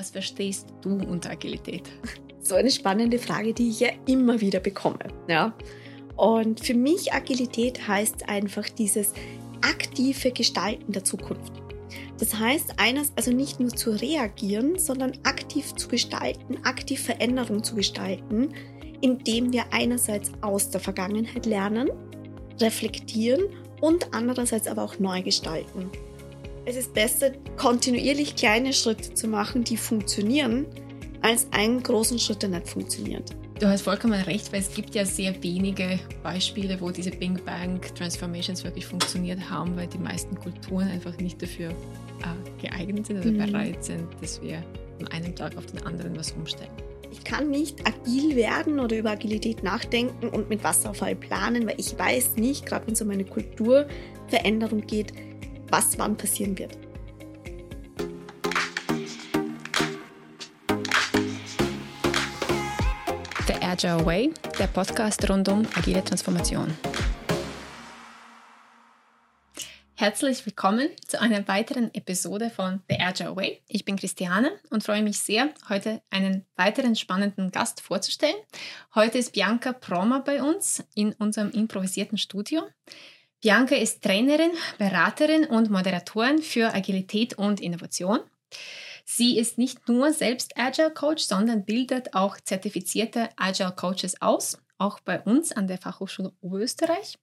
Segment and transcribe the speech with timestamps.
[0.00, 1.82] Was verstehst du unter Agilität?
[2.42, 4.98] So eine spannende Frage, die ich ja immer wieder bekomme.
[5.28, 5.52] Ja?
[6.16, 9.12] Und für mich Agilität heißt einfach dieses
[9.60, 11.52] aktive Gestalten der Zukunft.
[12.18, 17.74] Das heißt, eines, also nicht nur zu reagieren, sondern aktiv zu gestalten, aktiv Veränderung zu
[17.74, 18.54] gestalten,
[19.02, 21.90] indem wir einerseits aus der Vergangenheit lernen,
[22.58, 23.42] reflektieren
[23.82, 25.90] und andererseits aber auch neu gestalten.
[26.70, 30.66] Es ist besser, kontinuierlich kleine Schritte zu machen, die funktionieren,
[31.20, 33.28] als einen großen Schritt, der nicht funktioniert.
[33.58, 37.80] Du hast vollkommen recht, weil es gibt ja sehr wenige Beispiele, wo diese Bing Bang
[37.96, 43.32] Transformations wirklich funktioniert haben, weil die meisten Kulturen einfach nicht dafür äh, geeignet sind, also
[43.32, 43.38] mhm.
[43.38, 44.62] bereit sind, dass wir
[44.96, 46.70] von einem Tag auf den anderen was umstellen.
[47.10, 51.98] Ich kann nicht agil werden oder über Agilität nachdenken und mit Wasserfall planen, weil ich
[51.98, 55.12] weiß nicht, gerade wenn es um eine Kulturveränderung geht,
[55.70, 56.76] was wann passieren wird.
[63.46, 66.76] The Agile Way, der Podcast rund um agile Transformation.
[69.94, 73.60] Herzlich willkommen zu einer weiteren Episode von The Agile Way.
[73.68, 78.36] Ich bin Christiane und freue mich sehr, heute einen weiteren spannenden Gast vorzustellen.
[78.94, 82.62] Heute ist Bianca Proma bei uns in unserem improvisierten Studio.
[83.40, 88.20] Bianca ist Trainerin, Beraterin und Moderatorin für Agilität und Innovation.
[89.06, 95.00] Sie ist nicht nur selbst Agile Coach, sondern bildet auch zertifizierte Agile Coaches aus, auch
[95.00, 97.18] bei uns an der Fachhochschule Oberösterreich.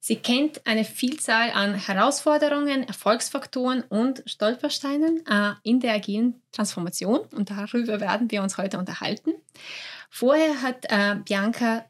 [0.00, 7.50] Sie kennt eine Vielzahl an Herausforderungen, Erfolgsfaktoren und Stolpersteinen äh, in der agilen Transformation und
[7.50, 9.30] darüber werden wir uns heute unterhalten.
[10.10, 11.86] Vorher hat äh, Bianca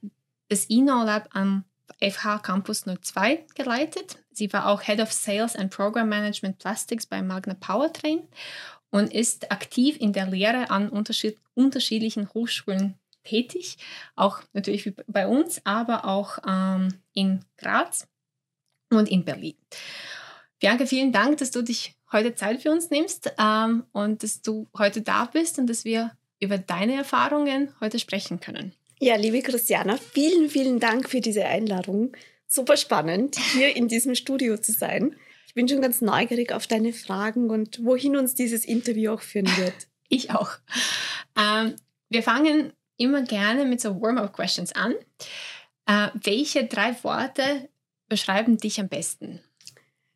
[0.48, 1.64] das E-Know-Lab am
[2.00, 4.18] FH Campus 02 geleitet.
[4.32, 8.26] Sie war auch Head of Sales and Program Management Plastics bei Magna Powertrain
[8.90, 13.78] und ist aktiv in der Lehre an unterschied unterschiedlichen Hochschulen tätig,
[14.16, 18.06] auch natürlich bei uns, aber auch ähm, in Graz
[18.90, 19.56] und in Berlin.
[20.60, 24.68] Bianca, vielen Dank, dass du dich heute Zeit für uns nimmst ähm, und dass du
[24.76, 28.72] heute da bist und dass wir über deine Erfahrungen heute sprechen können.
[29.00, 32.12] Ja, liebe Christiana, vielen, vielen Dank für diese Einladung.
[32.46, 35.16] Super spannend, hier in diesem Studio zu sein.
[35.48, 39.56] Ich bin schon ganz neugierig auf deine Fragen und wohin uns dieses Interview auch führen
[39.56, 39.74] wird.
[40.10, 40.50] Ich auch.
[41.36, 41.74] Ähm,
[42.10, 44.94] wir fangen immer gerne mit so Warm-up-Questions an.
[45.86, 47.70] Äh, welche drei Worte
[48.08, 49.40] beschreiben dich am besten?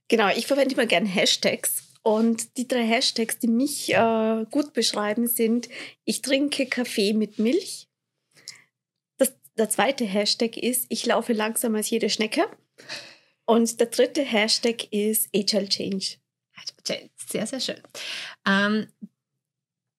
[0.09, 1.95] Genau, ich verwende immer gerne Hashtags.
[2.03, 5.69] Und die drei Hashtags, die mich äh, gut beschreiben, sind,
[6.05, 7.88] ich trinke Kaffee mit Milch.
[9.59, 12.47] Der zweite Hashtag ist, ich laufe langsamer als jede Schnecke.
[13.45, 16.17] Und der dritte Hashtag ist Agile Change.
[16.85, 17.81] Sehr, sehr schön.
[18.47, 18.87] Ähm,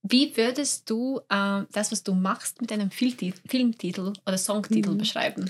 [0.01, 4.97] wie würdest du äh, das, was du machst, mit einem Filmtitel oder Songtitel mhm.
[4.99, 5.49] beschreiben?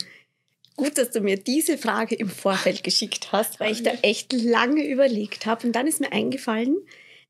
[0.75, 4.87] Gut, dass du mir diese Frage im Vorfeld geschickt hast, weil ich da echt lange
[4.87, 5.67] überlegt habe.
[5.67, 6.77] Und dann ist mir eingefallen,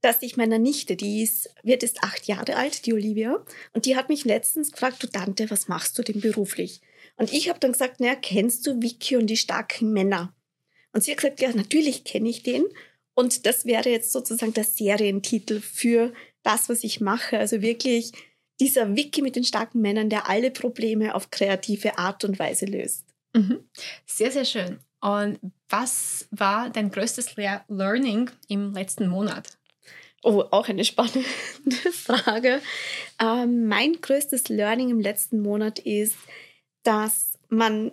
[0.01, 3.43] dass ich meiner Nichte, die ist, wird jetzt acht Jahre alt, die Olivia,
[3.73, 6.81] und die hat mich letztens gefragt, du Tante, was machst du denn beruflich?
[7.17, 10.33] Und ich habe dann gesagt, naja, kennst du Vicky und die starken Männer?
[10.93, 12.65] Und sie hat gesagt, ja, natürlich kenne ich den.
[13.13, 17.37] Und das wäre jetzt sozusagen der Serientitel für das, was ich mache.
[17.37, 18.13] Also wirklich
[18.59, 23.05] dieser Wiki mit den starken Männern, der alle Probleme auf kreative Art und Weise löst.
[23.33, 23.69] Mhm.
[24.05, 24.79] Sehr, sehr schön.
[25.01, 25.39] Und
[25.69, 29.58] was war dein größtes Le Learning im letzten Monat?
[30.23, 31.23] Oh, auch eine spannende
[31.93, 32.61] Frage.
[33.21, 36.15] Ähm, mein größtes Learning im letzten Monat ist,
[36.83, 37.91] dass man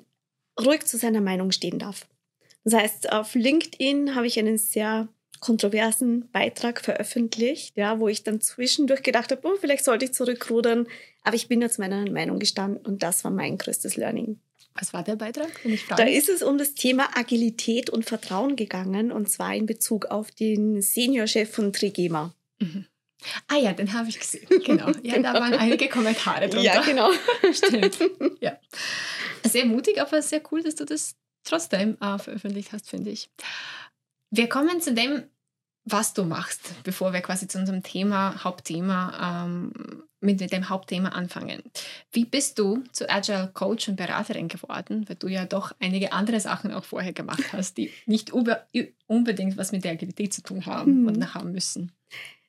[0.61, 2.07] ruhig zu seiner Meinung stehen darf.
[2.65, 5.09] Das heißt, auf LinkedIn habe ich einen sehr
[5.41, 10.89] kontroversen Beitrag veröffentlicht, ja, wo ich dann zwischendurch gedacht habe, oh, vielleicht sollte ich zurückrudern,
[11.23, 14.41] aber ich bin jetzt meiner Meinung gestanden und das war mein größtes Learning.
[14.79, 15.51] Was war der Beitrag?
[15.97, 20.31] Da ist es um das Thema Agilität und Vertrauen gegangen und zwar in Bezug auf
[20.31, 22.35] den Seniorchef von Trigema.
[22.59, 22.87] Mhm.
[23.49, 24.47] Ah ja, den habe ich gesehen.
[24.65, 24.87] Genau.
[25.03, 25.33] Ja, genau.
[25.33, 26.63] da waren einige Kommentare drunter.
[26.63, 27.11] Ja, genau.
[27.53, 27.99] Stimmt.
[28.41, 28.59] Ja.
[29.45, 33.31] Sehr mutig, aber sehr cool, dass du das trotzdem äh, veröffentlicht hast, finde ich.
[34.31, 35.25] Wir kommen zu dem,
[35.87, 39.73] was du machst, bevor wir quasi zu unserem Thema, Hauptthema, ähm,
[40.21, 41.63] mit dem Hauptthema anfangen.
[42.11, 46.41] Wie bist du zu Agile Coach und Beraterin geworden, weil du ja doch einige andere
[46.41, 51.03] Sachen auch vorher gemacht hast, die nicht unbedingt was mit der Agilität zu tun haben
[51.03, 51.07] mhm.
[51.07, 51.93] und haben müssen?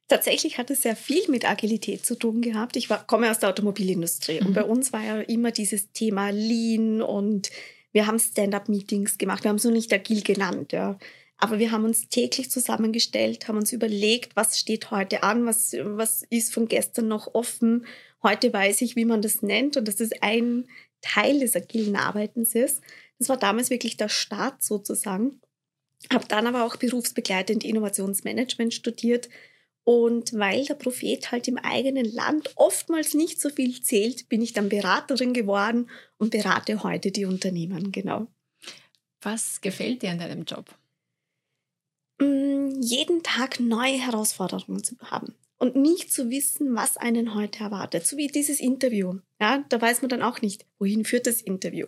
[0.07, 2.75] Tatsächlich hat es sehr viel mit Agilität zu tun gehabt.
[2.77, 4.47] Ich war, komme aus der Automobilindustrie mhm.
[4.47, 7.51] und bei uns war ja immer dieses Thema Lean und
[7.91, 9.43] wir haben Stand-up-Meetings gemacht.
[9.43, 10.71] Wir haben es nur nicht agil genannt.
[10.71, 10.97] Ja.
[11.37, 16.23] Aber wir haben uns täglich zusammengestellt, haben uns überlegt, was steht heute an, was, was
[16.23, 17.85] ist von gestern noch offen.
[18.23, 20.65] Heute weiß ich, wie man das nennt und dass das ein
[21.01, 22.81] Teil des agilen Arbeitens ist.
[23.19, 25.39] Das war damals wirklich der Start sozusagen.
[26.11, 29.29] Habe dann aber auch berufsbegleitend Innovationsmanagement studiert.
[29.83, 34.53] Und weil der Prophet halt im eigenen Land oftmals nicht so viel zählt, bin ich
[34.53, 38.27] dann Beraterin geworden und berate heute die Unternehmen, genau.
[39.21, 40.65] Was gefällt dir an deinem Job?
[42.19, 48.05] Mm, jeden Tag neue Herausforderungen zu haben und nicht zu wissen, was einen heute erwartet.
[48.05, 49.19] So wie dieses Interview.
[49.39, 51.87] Ja, da weiß man dann auch nicht, wohin führt das Interview.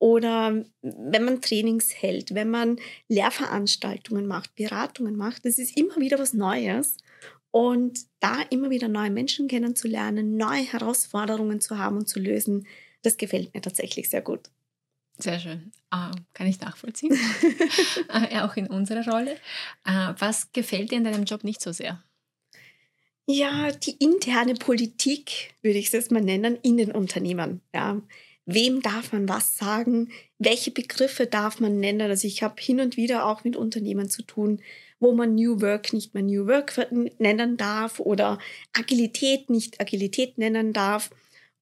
[0.00, 2.78] Oder wenn man Trainings hält, wenn man
[3.08, 6.96] Lehrveranstaltungen macht, Beratungen macht, das ist immer wieder was Neues.
[7.50, 12.66] Und da immer wieder neue Menschen kennenzulernen, neue Herausforderungen zu haben und zu lösen,
[13.02, 14.50] das gefällt mir tatsächlich sehr gut.
[15.18, 15.72] Sehr schön.
[15.90, 17.18] Ah, kann ich nachvollziehen.
[18.08, 19.32] äh, auch in unserer Rolle.
[19.84, 22.02] Äh, was gefällt dir in deinem Job nicht so sehr?
[23.26, 27.60] Ja, die interne Politik, würde ich es jetzt mal nennen, in den Unternehmen.
[27.74, 28.00] Ja.
[28.46, 30.10] Wem darf man was sagen?
[30.38, 32.10] Welche Begriffe darf man nennen?
[32.10, 34.62] Also ich habe hin und wieder auch mit Unternehmen zu tun,
[35.00, 36.88] wo man New Work nicht mehr New Work
[37.18, 38.38] nennen darf oder
[38.72, 41.10] Agilität nicht Agilität nennen darf.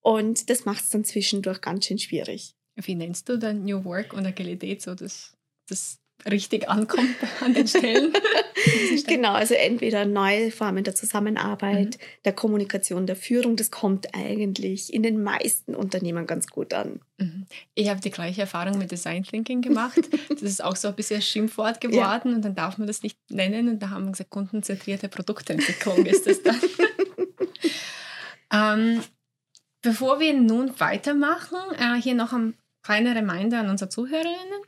[0.00, 2.55] Und das macht es dann zwischendurch ganz schön schwierig.
[2.76, 5.32] Wie nennst du dann New Work und Agilität so, dass
[5.68, 5.98] das
[6.30, 8.12] richtig ankommt an den Stellen?
[9.06, 12.22] genau, also entweder neue Formen der Zusammenarbeit, mhm.
[12.24, 17.00] der Kommunikation, der Führung, das kommt eigentlich in den meisten Unternehmen ganz gut an.
[17.18, 17.46] Mhm.
[17.74, 20.00] Ich habe die gleiche Erfahrung mit Design Thinking gemacht.
[20.28, 22.34] Das ist auch so ein bisschen Schimpfwort geworden ja.
[22.36, 26.26] und dann darf man das nicht nennen und da haben wir gesagt, kundenzentrierte Produktentwicklung ist
[26.26, 26.60] das dann.
[28.52, 29.02] ähm,
[29.82, 32.54] bevor wir nun weitermachen, äh, hier noch ein
[32.86, 34.62] kleiner Reminder an unsere Zuhörerinnen.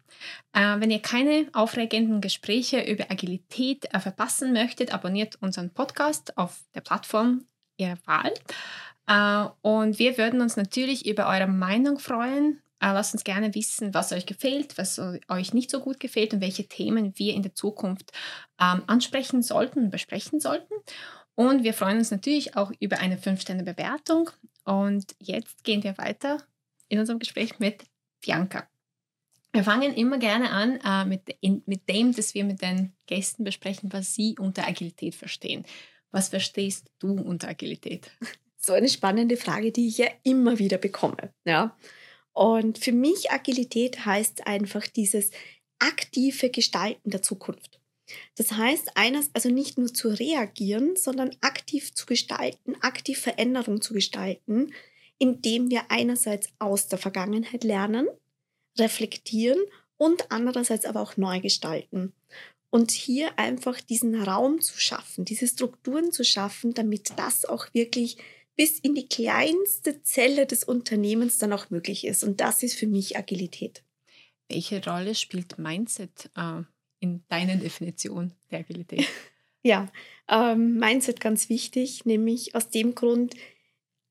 [0.52, 6.64] Äh, wenn ihr keine aufregenden Gespräche über Agilität äh, verpassen möchtet, abonniert unseren Podcast auf
[6.74, 7.44] der Plattform
[7.76, 8.32] Ihrer Wahl.
[9.06, 12.60] Äh, und wir würden uns natürlich über eure Meinung freuen.
[12.80, 16.40] Äh, lasst uns gerne wissen, was euch gefällt, was euch nicht so gut gefällt und
[16.40, 18.10] welche Themen wir in der Zukunft
[18.60, 20.74] ähm, ansprechen sollten besprechen sollten.
[21.36, 24.30] Und wir freuen uns natürlich auch über eine 5-Sterne-Bewertung.
[24.64, 26.38] Und jetzt gehen wir weiter
[26.88, 27.84] in unserem Gespräch mit
[28.20, 28.68] Bianca.
[29.52, 33.44] Wir fangen immer gerne an äh, mit, in, mit dem, dass wir mit den Gästen
[33.44, 35.64] besprechen, was sie unter Agilität verstehen.
[36.10, 38.10] Was verstehst du unter Agilität?
[38.60, 41.32] So eine spannende Frage, die ich ja immer wieder bekomme.
[41.44, 41.76] Ja?
[42.32, 45.30] Und für mich Agilität heißt einfach dieses
[45.78, 47.80] aktive Gestalten der Zukunft.
[48.36, 53.94] Das heißt, eines, also nicht nur zu reagieren, sondern aktiv zu gestalten, aktiv Veränderung zu
[53.94, 54.72] gestalten,
[55.18, 58.08] indem wir einerseits aus der Vergangenheit lernen,
[58.78, 59.58] reflektieren
[59.96, 62.12] und andererseits aber auch neu gestalten.
[62.70, 68.18] Und hier einfach diesen Raum zu schaffen, diese Strukturen zu schaffen, damit das auch wirklich
[68.56, 72.24] bis in die kleinste Zelle des Unternehmens dann auch möglich ist.
[72.24, 73.82] Und das ist für mich Agilität.
[74.48, 76.62] Welche Rolle spielt Mindset äh,
[77.00, 79.06] in deiner Definition der Agilität?
[79.62, 79.90] ja,
[80.28, 83.34] ähm, Mindset ganz wichtig, nämlich aus dem Grund,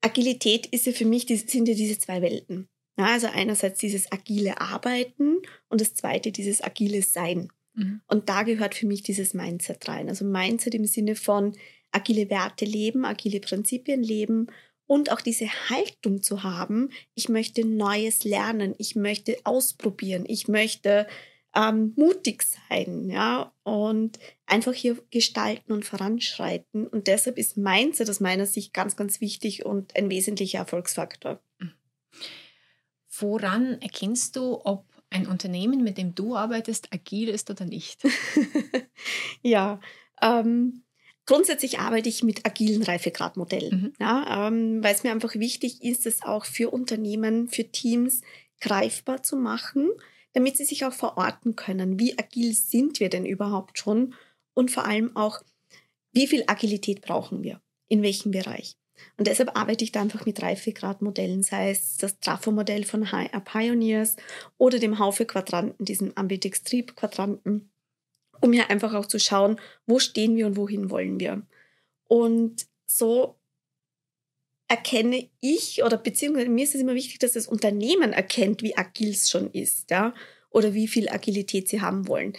[0.08, 2.68] Agilität ist ja für mich, sind ja diese zwei Welten.
[2.98, 5.38] Ja, also einerseits dieses agile Arbeiten
[5.70, 7.50] und das zweite dieses agile Sein.
[7.76, 8.02] Mhm.
[8.08, 10.10] Und da gehört für mich dieses Mindset rein.
[10.10, 11.54] Also Mindset im Sinne von
[11.92, 14.48] agile Werte leben, agile Prinzipien leben
[14.88, 21.08] und auch diese Haltung zu haben, ich möchte Neues lernen, ich möchte ausprobieren, ich möchte
[21.58, 26.88] ähm, mutig sein, ja, und einfach hier gestalten und voranschreiten.
[26.88, 31.42] Und deshalb ist Mindset aus meiner Sicht ganz, ganz wichtig und ein wesentlicher Erfolgsfaktor.
[33.20, 38.04] Woran erkennst du, ob ein Unternehmen, mit dem du arbeitest, agil ist oder nicht?
[39.42, 39.80] ja,
[40.22, 40.84] ähm,
[41.26, 43.94] grundsätzlich arbeite ich mit agilen Reifegradmodellen, mhm.
[44.00, 48.22] ja, ähm, weil es mir einfach wichtig ist, es auch für Unternehmen, für Teams
[48.60, 49.90] greifbar zu machen
[50.38, 52.00] damit sie sich auch verorten können.
[52.00, 54.14] Wie agil sind wir denn überhaupt schon?
[54.54, 55.42] Und vor allem auch,
[56.12, 57.60] wie viel Agilität brauchen wir?
[57.88, 58.76] In welchem Bereich?
[59.18, 64.16] Und deshalb arbeite ich da einfach mit Reifegradmodellen, sei es das Trafo-Modell von HR Pioneers
[64.60, 67.72] oder dem Haufe-Quadranten, diesen Ambidextrip-Quadranten,
[68.40, 71.42] um hier einfach auch zu schauen, wo stehen wir und wohin wollen wir.
[72.04, 73.37] Und so
[74.68, 79.12] erkenne ich oder beziehungsweise mir ist es immer wichtig, dass das Unternehmen erkennt, wie agil
[79.12, 80.14] es schon ist, ja,
[80.50, 82.34] oder wie viel Agilität sie haben wollen.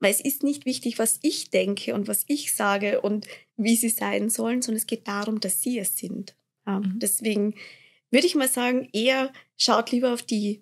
[0.00, 3.26] Weil es ist nicht wichtig, was ich denke und was ich sage und
[3.56, 6.34] wie sie sein sollen, sondern es geht darum, dass sie es sind.
[6.66, 6.98] Ja, mhm.
[6.98, 7.54] Deswegen
[8.10, 10.60] würde ich mal sagen, eher schaut lieber auf die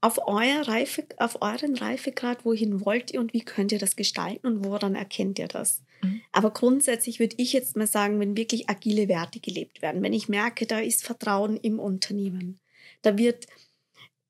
[0.00, 4.46] auf, euer Reife, auf euren Reifegrad, wohin wollt ihr und wie könnt ihr das gestalten
[4.46, 5.82] und woran erkennt ihr das?
[6.02, 6.22] Mhm.
[6.32, 10.28] Aber grundsätzlich würde ich jetzt mal sagen, wenn wirklich agile Werte gelebt werden, wenn ich
[10.28, 12.60] merke, da ist Vertrauen im Unternehmen,
[13.02, 13.46] da wird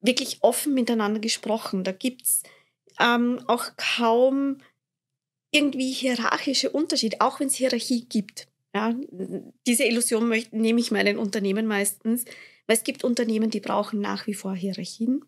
[0.01, 2.43] wirklich offen miteinander gesprochen, da gibt es
[2.99, 4.59] ähm, auch kaum
[5.53, 8.47] irgendwie hierarchische Unterschiede, auch wenn es Hierarchie gibt.
[8.75, 8.95] Ja,
[9.67, 12.25] diese Illusion möchte, nehme ich meinen Unternehmen meistens,
[12.67, 15.25] weil es gibt Unternehmen, die brauchen nach wie vor Hierarchien.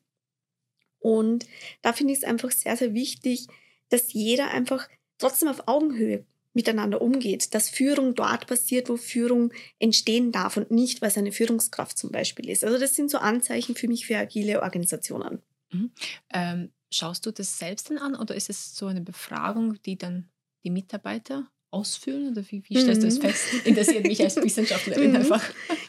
[1.02, 1.46] Und
[1.82, 3.48] da finde ich es einfach sehr, sehr wichtig,
[3.88, 10.32] dass jeder einfach trotzdem auf Augenhöhe miteinander umgeht, dass Führung dort passiert, wo Führung entstehen
[10.32, 12.64] darf und nicht, weil es eine Führungskraft zum Beispiel ist.
[12.64, 15.42] Also das sind so Anzeichen für mich für agile Organisationen.
[15.70, 15.90] Mhm.
[16.32, 20.28] Ähm, schaust du das selbst denn an oder ist es so eine Befragung, die dann
[20.64, 23.22] die Mitarbeiter ausfüllen oder wie, wie stellst du das mhm.
[23.22, 23.44] fest?
[23.64, 25.16] Interessiert mich als Wissenschaftlerin mhm.
[25.16, 25.42] einfach.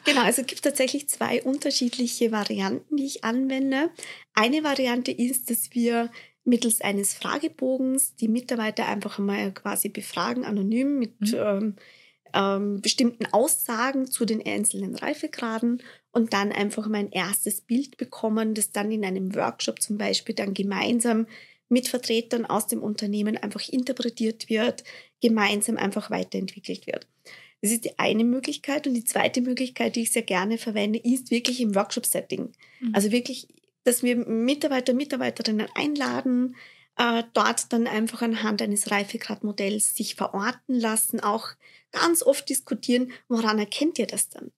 [0.06, 3.90] Genau, also es gibt tatsächlich zwei unterschiedliche Varianten, die ich anwende.
[4.34, 6.10] Eine Variante ist, dass wir
[6.46, 11.36] mittels eines Fragebogens die Mitarbeiter einfach mal quasi befragen, anonym mit mhm.
[11.36, 11.76] ähm,
[12.34, 18.54] ähm, bestimmten Aussagen zu den einzelnen Reifegraden und dann einfach mal ein erstes Bild bekommen,
[18.54, 21.28] das dann in einem Workshop zum Beispiel dann gemeinsam
[21.70, 24.84] mit Vertretern aus dem Unternehmen einfach interpretiert wird,
[25.24, 27.08] gemeinsam einfach weiterentwickelt wird.
[27.62, 28.86] Das ist die eine Möglichkeit.
[28.86, 32.52] Und die zweite Möglichkeit, die ich sehr gerne verwende, ist wirklich im Workshop-Setting.
[32.82, 32.92] Mhm.
[32.94, 33.48] Also wirklich,
[33.86, 36.56] dass wir Mitarbeiter, Mitarbeiterinnen einladen,
[36.98, 41.48] äh, dort dann einfach anhand eines Reifegradmodells sich verorten lassen, auch
[41.92, 44.52] ganz oft diskutieren, woran erkennt ihr das dann?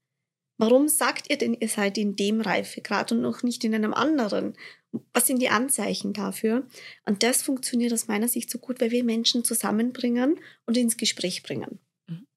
[0.58, 4.56] Warum sagt ihr denn, ihr seid in dem Reifegrad und noch nicht in einem anderen?
[5.14, 6.68] Was sind die Anzeichen dafür?
[7.06, 11.44] Und das funktioniert aus meiner Sicht so gut, weil wir Menschen zusammenbringen und ins Gespräch
[11.44, 11.80] bringen.
[12.08, 12.28] Mhm.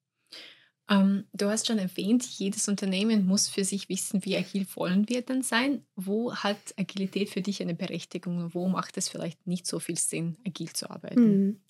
[0.89, 5.21] Ähm, du hast schon erwähnt, jedes Unternehmen muss für sich wissen, wie agil wollen wir
[5.21, 5.85] denn sein.
[5.95, 8.53] Wo hat Agilität für dich eine Berechtigung?
[8.53, 11.21] Wo macht es vielleicht nicht so viel Sinn, agil zu arbeiten?
[11.21, 11.61] Mhm.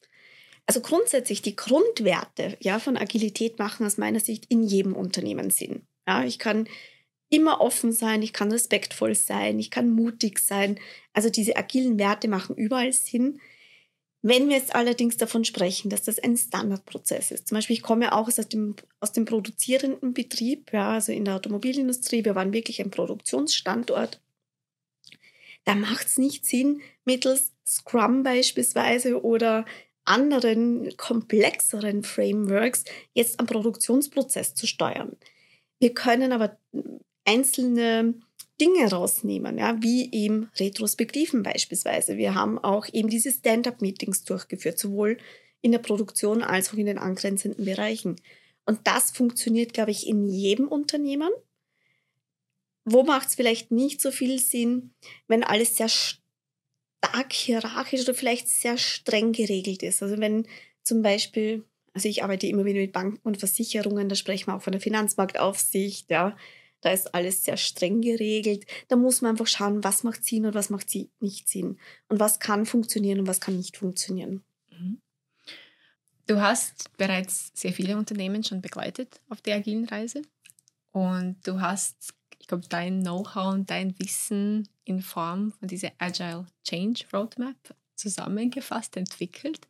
[0.69, 5.87] Also grundsätzlich die Grundwerte ja, von Agilität machen aus meiner Sicht in jedem Unternehmen Sinn.
[6.07, 6.67] Ja, ich kann
[7.29, 10.79] immer offen sein, ich kann respektvoll sein, ich kann mutig sein.
[11.13, 13.39] Also diese agilen Werte machen überall Sinn.
[14.21, 18.13] Wenn wir jetzt allerdings davon sprechen, dass das ein Standardprozess ist, zum Beispiel ich komme
[18.13, 22.81] auch aus dem, aus dem produzierenden Betrieb, ja, also in der Automobilindustrie, wir waren wirklich
[22.81, 24.19] ein Produktionsstandort,
[25.63, 29.65] da macht es nicht Sinn, mittels Scrum beispielsweise oder
[30.03, 32.83] anderen komplexeren Frameworks
[33.13, 35.15] jetzt am Produktionsprozess zu steuern.
[35.79, 36.57] Wir können aber
[37.25, 38.15] einzelne
[38.59, 42.17] Dinge rausnehmen, ja, wie eben Retrospektiven beispielsweise.
[42.17, 45.17] Wir haben auch eben diese Stand-up-Meetings durchgeführt, sowohl
[45.61, 48.17] in der Produktion als auch in den angrenzenden Bereichen.
[48.65, 51.29] Und das funktioniert, glaube ich, in jedem Unternehmen.
[52.85, 54.91] Wo macht es vielleicht nicht so viel Sinn,
[55.27, 60.03] wenn alles sehr stark hierarchisch oder vielleicht sehr streng geregelt ist?
[60.03, 60.47] Also wenn
[60.83, 64.61] zum Beispiel also ich arbeite immer wieder mit Banken und Versicherungen, da sprechen wir auch
[64.61, 66.37] von der Finanzmarktaufsicht, ja.
[66.81, 68.65] Da ist alles sehr streng geregelt.
[68.87, 70.87] Da muss man einfach schauen, was macht Sinn und was macht
[71.19, 71.77] nicht Sinn.
[72.07, 74.43] Und was kann funktionieren und was kann nicht funktionieren.
[74.71, 75.01] Mhm.
[76.27, 80.21] Du hast bereits sehr viele Unternehmen schon begleitet auf der agilen Reise.
[80.91, 86.47] Und du hast, ich glaube, dein Know-how und dein Wissen in Form von dieser Agile
[86.63, 89.67] Change Roadmap zusammengefasst, entwickelt.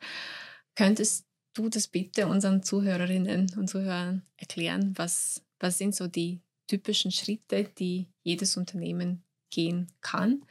[0.75, 4.93] Könntest du das bitte unseren Zuhörerinnen und Zuhörern erklären?
[4.95, 10.45] Was, was sind so die typischen Schritte, die jedes Unternehmen gehen kann,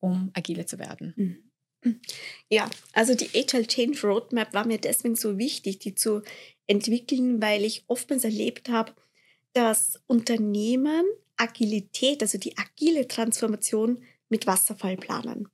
[0.00, 1.14] um agiler zu werden?
[1.16, 2.00] Mhm.
[2.48, 6.22] Ja, also die Agile Change Roadmap war mir deswegen so wichtig, die zu
[6.66, 8.94] entwickeln, weil ich oftmals erlebt habe,
[9.52, 11.04] dass Unternehmen
[11.36, 15.48] Agilität, also die agile Transformation mit Wasserfall planen.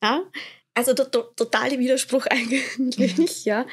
[0.00, 0.30] Ja?
[0.74, 3.26] Also der, der totale Widerspruch eigentlich, mhm.
[3.44, 3.66] ja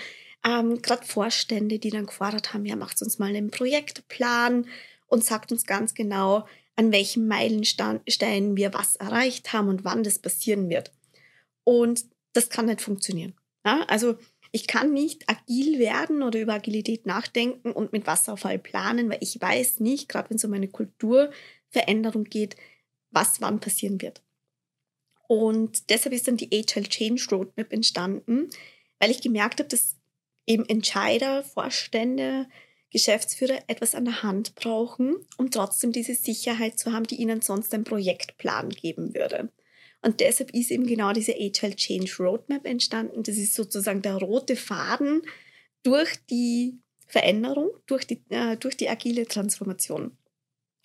[0.43, 4.67] ähm, gerade Vorstände, die dann gefordert haben, ja, macht uns mal einen Projektplan
[5.11, 6.45] und sagt uns ganz genau,
[6.77, 10.93] an welchem Meilenstein wir was erreicht haben und wann das passieren wird.
[11.63, 13.35] Und das kann nicht funktionieren.
[13.65, 13.83] Ja?
[13.87, 14.17] Also
[14.53, 19.39] ich kann nicht agil werden oder über Agilität nachdenken und mit Wasserfall planen, weil ich
[19.39, 22.55] weiß nicht, gerade wenn es um eine Kulturveränderung geht,
[23.11, 24.21] was wann passieren wird.
[25.27, 28.49] Und deshalb ist dann die Agile Change Roadmap entstanden,
[28.99, 29.97] weil ich gemerkt habe, dass
[30.47, 32.47] eben Entscheider, Vorstände,
[32.91, 37.73] Geschäftsführer etwas an der Hand brauchen, um trotzdem diese Sicherheit zu haben, die ihnen sonst
[37.73, 39.49] ein Projektplan geben würde.
[40.01, 43.23] Und deshalb ist eben genau diese Agile Change Roadmap entstanden.
[43.23, 45.21] Das ist sozusagen der rote Faden
[45.83, 50.17] durch die Veränderung, durch die, äh, durch die agile Transformation.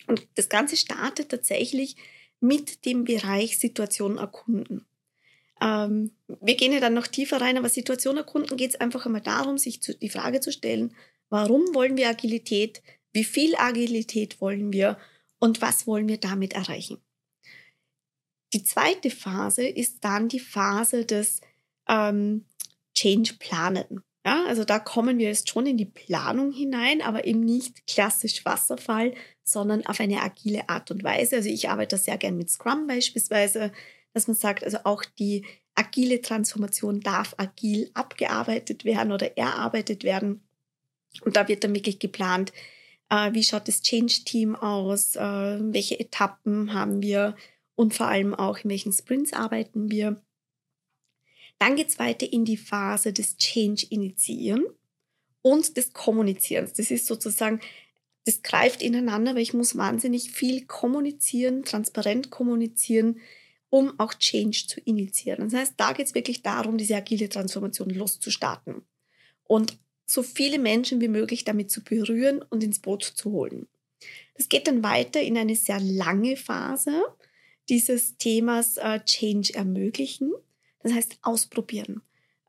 [0.07, 1.95] Und das Ganze startet tatsächlich
[2.39, 4.85] mit dem Bereich Situation erkunden.
[5.61, 9.21] Ähm, wir gehen ja dann noch tiefer rein, aber Situation erkunden geht es einfach einmal
[9.21, 10.93] darum, sich zu, die Frage zu stellen,
[11.29, 12.81] warum wollen wir Agilität,
[13.13, 14.97] wie viel Agilität wollen wir
[15.39, 16.99] und was wollen wir damit erreichen.
[18.53, 21.41] Die zweite Phase ist dann die Phase des
[21.87, 22.45] ähm,
[22.93, 24.01] Change-Planen.
[24.25, 28.43] Ja, also da kommen wir jetzt schon in die Planung hinein, aber eben nicht klassisch
[28.45, 31.37] Wasserfall, sondern auf eine agile Art und Weise.
[31.37, 33.71] Also ich arbeite sehr gern mit Scrum beispielsweise,
[34.13, 40.46] dass man sagt, also auch die agile Transformation darf agil abgearbeitet werden oder erarbeitet werden.
[41.23, 42.51] Und da wird dann wirklich geplant,
[43.09, 47.35] äh, wie schaut das Change-Team aus, äh, welche Etappen haben wir
[47.75, 50.21] und vor allem auch in welchen Sprints arbeiten wir.
[51.59, 54.65] Dann geht es weiter in die Phase des Change-Initiieren
[55.41, 56.73] und des Kommunizierens.
[56.73, 57.61] Das ist sozusagen,
[58.25, 63.19] das greift ineinander, weil ich muss wahnsinnig viel kommunizieren, transparent kommunizieren,
[63.69, 65.49] um auch Change zu initiieren.
[65.49, 68.83] Das heißt, da geht es wirklich darum, diese agile Transformation loszustarten
[69.43, 73.67] und so viele Menschen wie möglich damit zu berühren und ins Boot zu holen.
[74.35, 77.03] Das geht dann weiter in eine sehr lange Phase
[77.69, 80.33] dieses Themas äh, Change ermöglichen.
[80.81, 82.01] Das heißt, ausprobieren,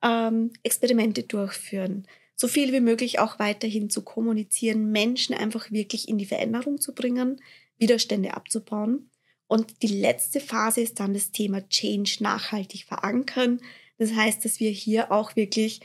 [0.03, 6.19] ähm, Experimente durchführen, so viel wie möglich auch weiterhin zu kommunizieren, Menschen einfach wirklich in
[6.19, 7.41] die Veränderung zu bringen,
[7.79, 9.11] Widerstände abzubauen.
[9.49, 13.61] Und die letzte Phase ist dann das Thema Change nachhaltig verankern.
[13.97, 15.81] Das heißt, dass wir hier auch wirklich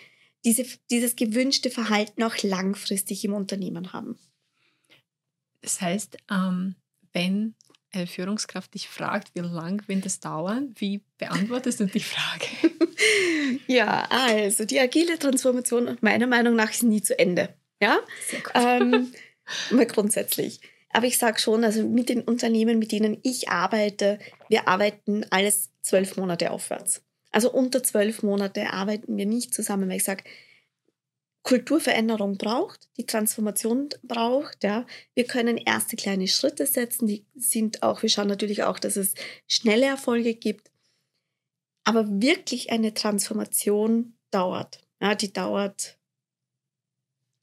[0.45, 4.17] diese, dieses gewünschte Verhalten auch langfristig im Unternehmen haben.
[5.61, 6.75] Das heißt, ähm,
[7.13, 7.55] wenn
[7.91, 12.45] eine Führungskraft dich fragt, wie lang wird das dauern, wie beantwortest du die Frage?
[13.67, 17.55] ja, also die agile Transformation meiner Meinung nach ist nie zu Ende.
[17.81, 17.99] Ja.
[18.55, 19.13] Ähm,
[19.71, 20.59] mal grundsätzlich.
[20.89, 25.71] Aber ich sage schon, also mit den Unternehmen, mit denen ich arbeite, wir arbeiten alles
[25.81, 27.03] zwölf Monate aufwärts.
[27.33, 30.23] Also unter zwölf Monate arbeiten wir nicht zusammen, weil ich sage,
[31.41, 34.63] Kulturveränderung braucht, die Transformation braucht.
[34.63, 34.85] Ja.
[35.13, 39.13] Wir können erste kleine Schritte setzen, die sind auch, wir schauen natürlich auch, dass es
[39.47, 40.71] schnelle Erfolge gibt.
[41.83, 44.87] Aber wirklich eine Transformation dauert.
[45.01, 45.97] Ja, die dauert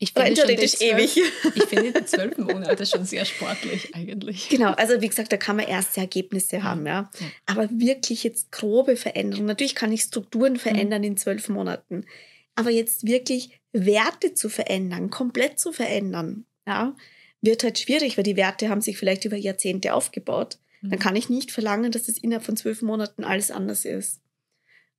[0.02, 1.32] ich finde theoretisch zwölf, ewig.
[1.54, 4.48] Ich finde zwölf Monate schon sehr sportlich eigentlich.
[4.48, 7.10] Genau, also wie gesagt, da kann man erste Ergebnisse haben, ja.
[7.20, 7.26] ja.
[7.44, 9.46] Aber wirklich jetzt grobe Veränderungen.
[9.46, 11.08] Natürlich kann ich Strukturen verändern mhm.
[11.08, 12.06] in zwölf Monaten.
[12.54, 16.96] Aber jetzt wirklich Werte zu verändern, komplett zu verändern, ja,
[17.42, 20.58] wird halt schwierig, weil die Werte haben sich vielleicht über Jahrzehnte aufgebaut.
[20.80, 20.90] Mhm.
[20.90, 24.22] Dann kann ich nicht verlangen, dass es innerhalb von zwölf Monaten alles anders ist.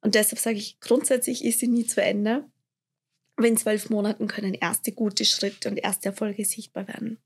[0.01, 2.45] Und deshalb sage ich, grundsätzlich ist sie nie zu Ende.
[3.41, 7.17] Aber in zwölf Monaten können erste gute Schritte und erste Erfolge sichtbar werden.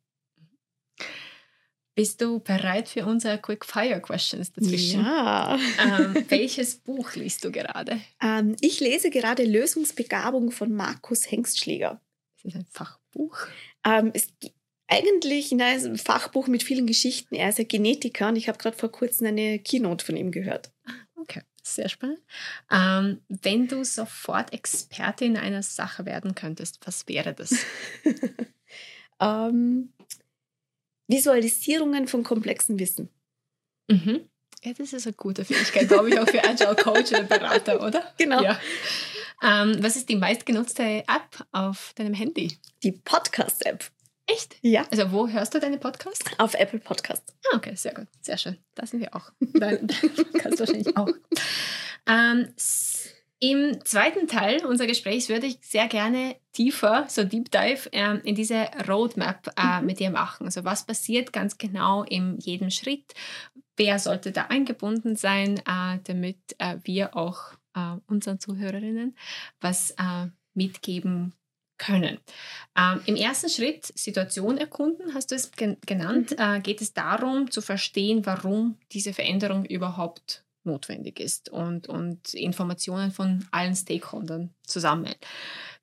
[1.94, 5.04] Bist du bereit für unsere Quick Fire Questions dazwischen?
[5.04, 5.60] Ja.
[5.78, 8.00] Ähm, welches Buch liest du gerade?
[8.22, 12.00] Ähm, ich lese gerade Lösungsbegabung von Markus Hengstschläger.
[12.38, 13.38] Ist das ein Fachbuch?
[13.86, 14.30] Ähm, es
[14.88, 17.36] eigentlich nein, ein Fachbuch mit vielen Geschichten.
[17.36, 20.72] Er ist ein Genetiker und ich habe gerade vor kurzem eine Keynote von ihm gehört.
[21.18, 22.20] Okay, sehr spannend.
[22.72, 27.56] Ähm, wenn du sofort Experte in einer Sache werden könntest, was wäre das?
[29.20, 29.94] ähm,
[31.08, 33.10] Visualisierungen von komplexen Wissen.
[33.88, 34.30] Mhm.
[34.64, 38.14] Ja, das ist eine gute Fähigkeit, glaube ich, auch für Agile Coach oder Berater, oder?
[38.18, 38.42] Genau.
[38.42, 38.60] Ja.
[39.44, 42.58] Ähm, was ist die meistgenutzte App auf deinem Handy?
[42.82, 43.92] Die Podcast-App.
[44.28, 44.58] Echt?
[44.62, 44.86] Ja.
[44.92, 46.26] Also wo hörst du deine Podcasts?
[46.40, 47.36] Auf Apple Podcast.
[47.52, 48.08] Ah, okay, sehr gut.
[48.22, 48.58] Sehr schön.
[48.74, 49.32] Da sind wir auch.
[49.40, 51.10] Dein, dein Podcast wahrscheinlich auch.
[52.08, 52.54] Ähm,
[53.40, 58.34] im zweiten Teil unseres Gesprächs würde ich sehr gerne tiefer, so Deep Dive, äh, in
[58.34, 59.86] diese Roadmap äh, mhm.
[59.86, 60.46] mit dir machen.
[60.46, 63.14] Also was passiert ganz genau in jedem Schritt?
[63.78, 69.16] Wer sollte da eingebunden sein, äh, damit äh, wir auch äh, unseren Zuhörerinnen
[69.60, 71.34] was äh, mitgeben
[71.78, 72.20] können.
[72.78, 76.64] Ähm, Im ersten Schritt Situation erkunden, hast du es gen genannt, mhm.
[76.64, 83.46] geht es darum zu verstehen, warum diese Veränderung überhaupt notwendig ist und, und Informationen von
[83.52, 85.14] allen Stakeholdern zusammen.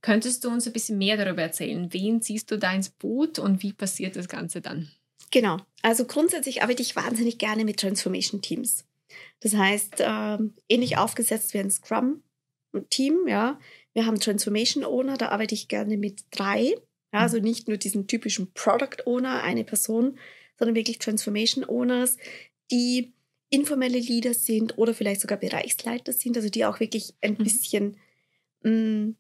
[0.00, 1.92] Könntest du uns ein bisschen mehr darüber erzählen?
[1.92, 4.90] Wen ziehst du da ins Boot und wie passiert das Ganze dann?
[5.31, 5.59] Genau.
[5.83, 8.85] Also grundsätzlich arbeite ich wahnsinnig gerne mit Transformation Teams.
[9.40, 13.59] Das heißt, äh, ähnlich aufgesetzt wie ein Scrum-Team, ja.
[13.94, 16.74] Wir haben Transformation Owner, da arbeite ich gerne mit drei.
[17.12, 17.44] Ja, also mhm.
[17.44, 20.18] nicht nur diesen typischen Product Owner, eine Person,
[20.59, 22.16] sondern wirklich Transformation Owners,
[22.70, 23.12] die
[23.50, 27.44] informelle Leader sind oder vielleicht sogar Bereichsleiter sind, also die auch wirklich ein mhm.
[27.44, 27.96] bisschen
[28.62, 29.16] mh, mm,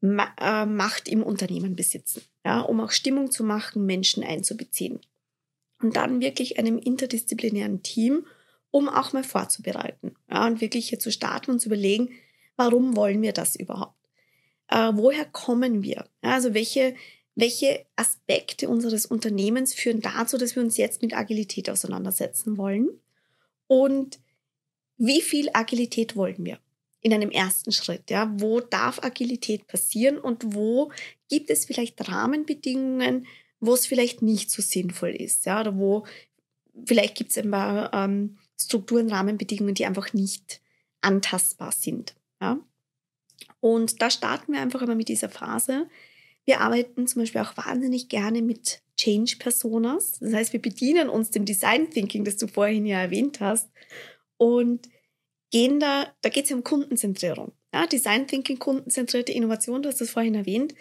[0.00, 5.00] Ma äh, Macht im Unternehmen besitzen, ja, um auch Stimmung zu machen, Menschen einzubeziehen.
[5.82, 8.24] Und dann wirklich einem interdisziplinären Team
[8.76, 12.10] um auch mal vorzubereiten ja, und wirklich hier zu starten und zu überlegen,
[12.56, 13.95] warum wollen wir das überhaupt?
[14.68, 16.06] Äh, woher kommen wir?
[16.22, 16.94] Also welche,
[17.34, 22.88] welche Aspekte unseres Unternehmens führen dazu, dass wir uns jetzt mit Agilität auseinandersetzen wollen?
[23.66, 24.18] Und
[24.96, 26.58] wie viel Agilität wollen wir?
[27.00, 30.90] In einem ersten Schritt, ja, wo darf Agilität passieren und wo
[31.28, 33.26] gibt es vielleicht Rahmenbedingungen,
[33.60, 36.04] wo es vielleicht nicht so sinnvoll ist, ja, oder wo
[36.84, 40.60] vielleicht gibt es ein paar ähm, Strukturen, Rahmenbedingungen, die einfach nicht
[41.00, 42.14] antastbar sind.
[42.40, 42.58] Ja?
[43.60, 45.88] Und da starten wir einfach immer mit dieser Phase.
[46.44, 50.18] Wir arbeiten zum Beispiel auch wahnsinnig gerne mit Change Personas.
[50.20, 53.68] Das heißt, wir bedienen uns dem Design Thinking, das du vorhin ja erwähnt hast.
[54.36, 54.88] Und
[55.50, 57.52] gehen da, da geht es ja um Kundenzentrierung.
[57.74, 60.74] Ja, Design Thinking, kundenzentrierte Innovation, du hast das vorhin erwähnt.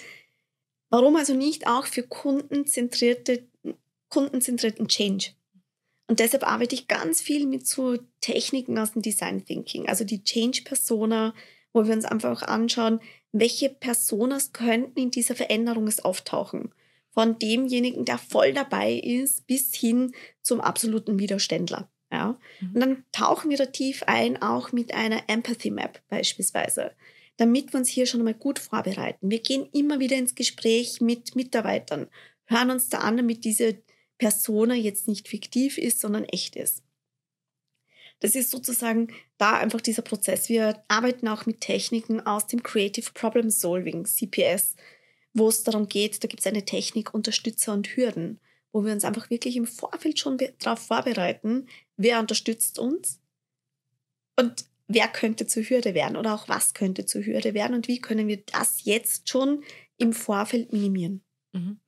[0.89, 3.47] Warum also nicht auch für kundenzentrierte,
[4.09, 5.31] kundenzentrierten Change?
[6.07, 10.23] Und deshalb arbeite ich ganz viel mit so Techniken aus dem Design Thinking, also die
[10.23, 11.33] Change Persona,
[11.75, 13.01] wo wir uns einfach auch anschauen,
[13.33, 16.73] welche Personas könnten in dieser Veränderung auftauchen.
[17.11, 21.89] Von demjenigen, der voll dabei ist, bis hin zum absoluten Widerständler.
[22.09, 22.39] Ja?
[22.61, 22.71] Mhm.
[22.73, 26.91] Und dann tauchen wir da tief ein, auch mit einer Empathy Map beispielsweise,
[27.35, 29.29] damit wir uns hier schon einmal gut vorbereiten.
[29.29, 32.07] Wir gehen immer wieder ins Gespräch mit Mitarbeitern,
[32.45, 33.81] hören uns da an, damit diese
[34.17, 36.83] Persona jetzt nicht fiktiv ist, sondern echt ist.
[38.19, 40.49] Das ist sozusagen da einfach dieser Prozess.
[40.49, 44.75] Wir arbeiten auch mit Techniken aus dem Creative Problem Solving, CPS,
[45.33, 48.39] wo es darum geht, da gibt es eine Technik Unterstützer und Hürden,
[48.71, 53.19] wo wir uns einfach wirklich im Vorfeld schon darauf vorbereiten, wer unterstützt uns
[54.39, 57.99] und wer könnte zur Hürde werden oder auch was könnte zur Hürde werden und wie
[57.99, 59.63] können wir das jetzt schon
[59.97, 61.23] im Vorfeld minimieren.
[61.53, 61.79] Mhm.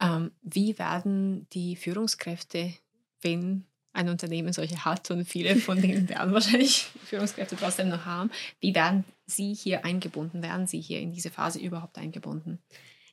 [0.00, 2.74] Ähm, wie werden die Führungskräfte,
[3.20, 8.30] wenn ein Unternehmen solche hat und viele von denen werden wahrscheinlich Führungskräfte trotzdem noch haben,
[8.60, 10.42] wie werden sie hier eingebunden?
[10.42, 12.58] Werden sie hier in diese Phase überhaupt eingebunden?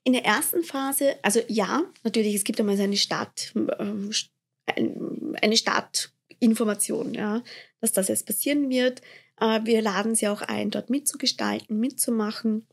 [0.04, 4.12] In der ersten Phase, also ja, natürlich, es gibt einmal so eine Start, ähm,
[5.42, 7.44] eine Startinformation, ja,
[7.82, 9.02] dass das jetzt passieren wird.
[9.39, 12.68] Äh, wir laden sie auch ein, dort mitzugestalten, mitzumachen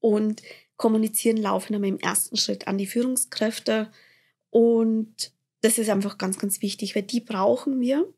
[0.00, 0.42] und
[0.76, 3.90] kommunizieren laufen aber im ersten Schritt an die Führungskräfte.
[4.50, 8.12] Und das ist einfach ganz, ganz wichtig, weil die brauchen wir,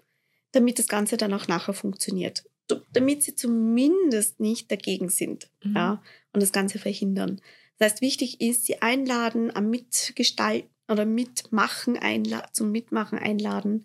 [0.52, 2.44] damit das Ganze dann auch nachher funktioniert.
[2.92, 5.74] Damit sie zumindest nicht dagegen sind mhm.
[5.74, 7.40] ja, und das Ganze verhindern.
[7.78, 13.84] Das heißt, wichtig ist, sie einladen, am Mitgestalten oder Mitmachen einladen, zum Mitmachen einladen.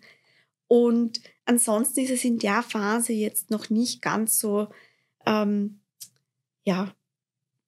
[0.66, 4.68] Und ansonsten ist es in der Phase jetzt noch nicht ganz so,
[5.26, 5.80] ähm,
[6.64, 6.94] ja,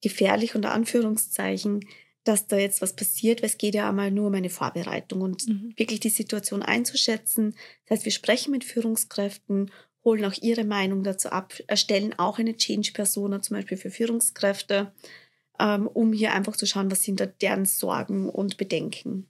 [0.02, 1.86] gefährlich unter Anführungszeichen,
[2.26, 5.46] dass da jetzt was passiert, weil es geht ja einmal nur um eine Vorbereitung und
[5.46, 5.72] mhm.
[5.76, 7.54] wirklich die Situation einzuschätzen.
[7.84, 9.70] Das heißt, wir sprechen mit Führungskräften,
[10.04, 14.92] holen auch ihre Meinung dazu ab, erstellen auch eine Change-Persona zum Beispiel für Führungskräfte,
[15.60, 19.28] ähm, um hier einfach zu schauen, was sind da deren Sorgen und Bedenken.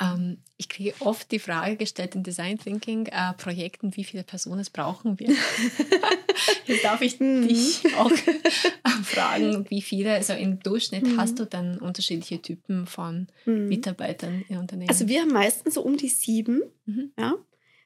[0.00, 4.66] Ähm, ich kriege oft die Frage gestellt in Design Thinking äh, Projekten, wie viele Personen
[4.72, 5.28] brauchen wir?
[6.66, 7.46] Jetzt darf ich mhm.
[7.46, 8.10] dich auch
[9.04, 11.16] fragen, wie viele, also im Durchschnitt mhm.
[11.16, 13.68] hast du dann unterschiedliche Typen von mhm.
[13.68, 14.88] Mitarbeitern im Unternehmen?
[14.88, 16.62] Also wir haben meistens so um die sieben,
[17.18, 17.34] ja,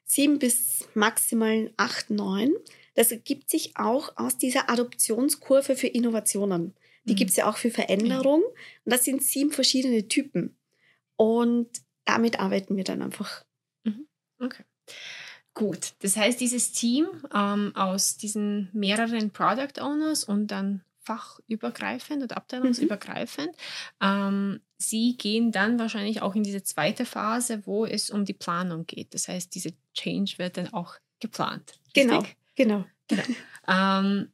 [0.05, 2.53] sieben bis maximal acht, neun.
[2.95, 6.75] Das ergibt sich auch aus dieser Adoptionskurve für Innovationen.
[7.05, 8.43] Die gibt es ja auch für Veränderung.
[8.43, 10.57] Und das sind sieben verschiedene Typen.
[11.17, 11.69] Und
[12.09, 13.45] damit arbeiten wir dann einfach.
[13.85, 14.09] Mhm.
[14.41, 14.65] Okay.
[15.53, 22.37] Gut, das heißt, dieses Team ähm, aus diesen mehreren Product Owners und dann fachübergreifend oder
[22.37, 23.53] abteilungsübergreifend, mhm.
[24.01, 28.87] ähm, sie gehen dann wahrscheinlich auch in diese zweite Phase, wo es um die Planung
[28.87, 29.15] geht.
[29.15, 31.79] Das heißt, diese Change wird dann auch geplant.
[31.93, 32.23] Genau,
[32.55, 32.85] genau.
[33.09, 33.23] genau.
[33.67, 34.33] ähm,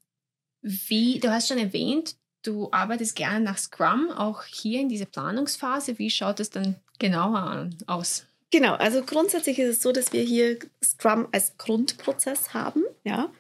[0.61, 5.99] wie, du hast schon erwähnt, du arbeitest gerne nach Scrum, auch hier in diese Planungsphase.
[5.99, 8.27] Wie schaut es dann genauer aus?
[8.51, 13.33] Genau, also grundsätzlich ist es so, dass wir hier Scrum als Grundprozess haben, ja,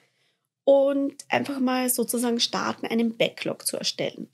[0.64, 4.29] und einfach mal sozusagen starten, einen Backlog zu erstellen.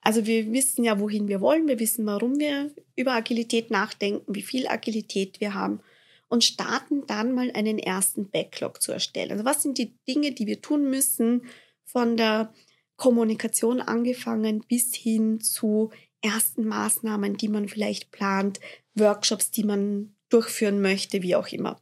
[0.00, 4.42] Also wir wissen ja, wohin wir wollen, wir wissen, warum wir über Agilität nachdenken, wie
[4.42, 5.80] viel Agilität wir haben
[6.28, 9.32] und starten dann mal einen ersten Backlog zu erstellen.
[9.32, 11.42] Also was sind die Dinge, die wir tun müssen
[11.84, 12.52] von der
[12.96, 15.90] Kommunikation angefangen bis hin zu
[16.22, 18.60] ersten Maßnahmen, die man vielleicht plant,
[18.94, 21.80] Workshops, die man durchführen möchte, wie auch immer.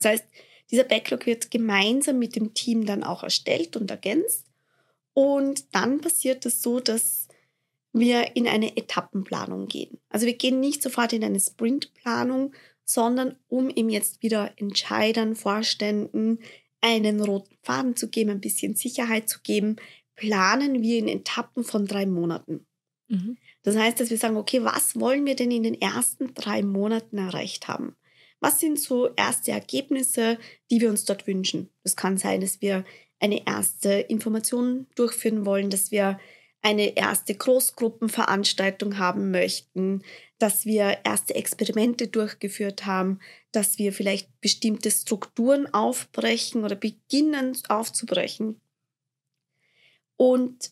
[0.00, 0.24] Das heißt,
[0.70, 4.46] dieser Backlog wird gemeinsam mit dem Team dann auch erstellt und ergänzt.
[5.12, 7.28] Und dann passiert es so, dass
[7.92, 9.98] wir in eine Etappenplanung gehen.
[10.08, 12.52] Also wir gehen nicht sofort in eine Sprintplanung,
[12.84, 16.40] sondern um ihm jetzt wieder Entscheidern, Vorständen
[16.80, 19.76] einen roten Faden zu geben, ein bisschen Sicherheit zu geben,
[20.16, 22.66] planen wir in Etappen von drei Monaten.
[23.14, 23.38] Mhm.
[23.62, 27.18] Das heißt, dass wir sagen, okay, was wollen wir denn in den ersten drei Monaten
[27.18, 27.96] erreicht haben?
[28.40, 30.38] Was sind so erste Ergebnisse,
[30.70, 31.70] die wir uns dort wünschen?
[31.82, 32.84] Es kann sein, dass wir
[33.20, 36.18] eine erste Information durchführen wollen, dass wir
[36.60, 40.02] eine erste Großgruppenveranstaltung haben möchten,
[40.38, 43.20] dass wir erste Experimente durchgeführt haben,
[43.52, 48.60] dass wir vielleicht bestimmte Strukturen aufbrechen oder beginnen aufzubrechen.
[50.16, 50.70] Und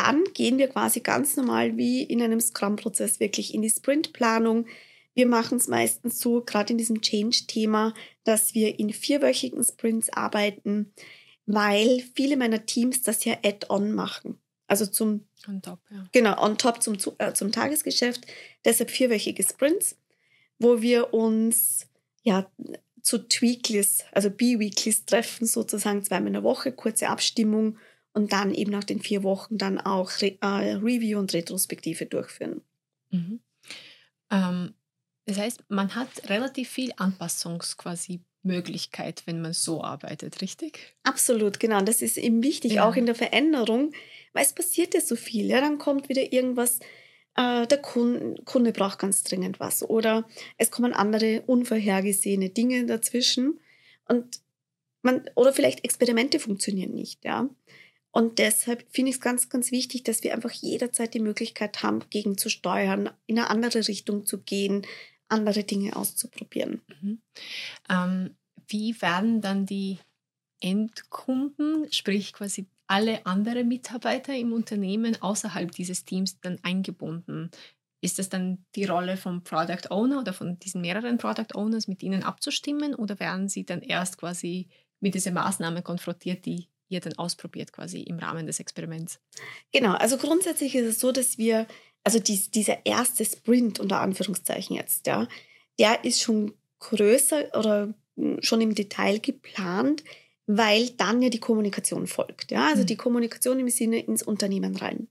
[0.00, 4.66] dann gehen wir quasi ganz normal wie in einem Scrum-Prozess wirklich in die Sprintplanung.
[5.14, 10.94] Wir machen es meistens so, gerade in diesem Change-Thema, dass wir in vierwöchigen Sprints arbeiten,
[11.46, 14.40] weil viele meiner Teams das ja add-on machen.
[14.66, 16.06] Also zum on top, ja.
[16.12, 18.26] Genau, on top zum, äh, zum Tagesgeschäft.
[18.64, 19.98] Deshalb vierwöchige Sprints,
[20.58, 21.88] wo wir uns
[22.22, 22.50] ja
[23.02, 27.78] zu Tweaklies, also B-Weeklies treffen, sozusagen zweimal in der Woche, kurze Abstimmung
[28.12, 32.62] und dann eben nach den vier Wochen dann auch Re äh, Review und Retrospektive durchführen.
[33.10, 33.40] Mhm.
[34.30, 34.74] Ähm,
[35.26, 40.96] das heißt, man hat relativ viel Anpassungs quasi Möglichkeit, wenn man so arbeitet, richtig?
[41.02, 41.80] Absolut, genau.
[41.82, 42.88] Das ist eben wichtig, ja.
[42.88, 43.92] auch in der Veränderung,
[44.32, 45.46] weil es passiert ja so viel.
[45.46, 46.80] Ja, dann kommt wieder irgendwas,
[47.36, 53.60] äh, der Kunde, Kunde braucht ganz dringend was oder es kommen andere unvorhergesehene Dinge dazwischen
[54.08, 54.40] und
[55.02, 57.48] man, oder vielleicht Experimente funktionieren nicht, ja.
[58.12, 62.00] Und deshalb finde ich es ganz, ganz wichtig, dass wir einfach jederzeit die Möglichkeit haben,
[62.10, 64.86] gegenzusteuern, in eine andere Richtung zu gehen,
[65.28, 66.82] andere Dinge auszuprobieren.
[67.00, 67.20] Mhm.
[67.88, 69.98] Ähm, wie werden dann die
[70.60, 77.50] Endkunden, sprich quasi alle anderen Mitarbeiter im Unternehmen außerhalb dieses Teams dann eingebunden?
[78.02, 82.02] Ist das dann die Rolle vom Product Owner oder von diesen mehreren Product Owners, mit
[82.02, 84.68] ihnen abzustimmen oder werden sie dann erst quasi
[85.00, 89.20] mit dieser Maßnahme konfrontiert, die ihr dann ausprobiert quasi im Rahmen des Experiments?
[89.72, 91.66] Genau, also grundsätzlich ist es so, dass wir
[92.04, 95.28] also dies, dieser erste Sprint unter Anführungszeichen jetzt, ja,
[95.78, 100.02] der ist schon größer oder hm, schon im Detail geplant,
[100.46, 102.50] weil dann ja die Kommunikation folgt.
[102.50, 102.68] Ja?
[102.68, 102.86] Also mhm.
[102.86, 105.08] die Kommunikation im Sinne ins Unternehmen rein.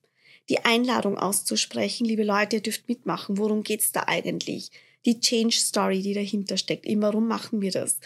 [0.50, 4.72] Die Einladung auszusprechen, liebe Leute, ihr dürft mitmachen, worum geht es da eigentlich?
[5.06, 8.00] Die Change Story, die dahinter steckt, eben warum machen wir das?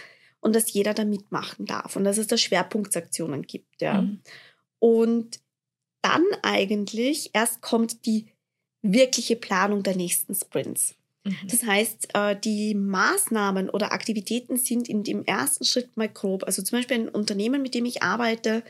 [0.43, 3.81] Und dass jeder da mitmachen darf und dass es da Schwerpunktsaktionen gibt.
[3.81, 4.01] Ja?
[4.01, 4.19] Mhm.
[4.79, 5.39] Und
[6.01, 8.27] dann eigentlich erst kommt die
[8.81, 10.95] wirkliche Planung der nächsten Sprints.
[11.23, 11.37] Mhm.
[11.47, 16.43] Das heißt, äh, die Maßnahmen oder Aktivitäten sind in dem ersten Schritt mal grob.
[16.43, 18.63] Also zum Beispiel ein Unternehmen, mit dem ich arbeite,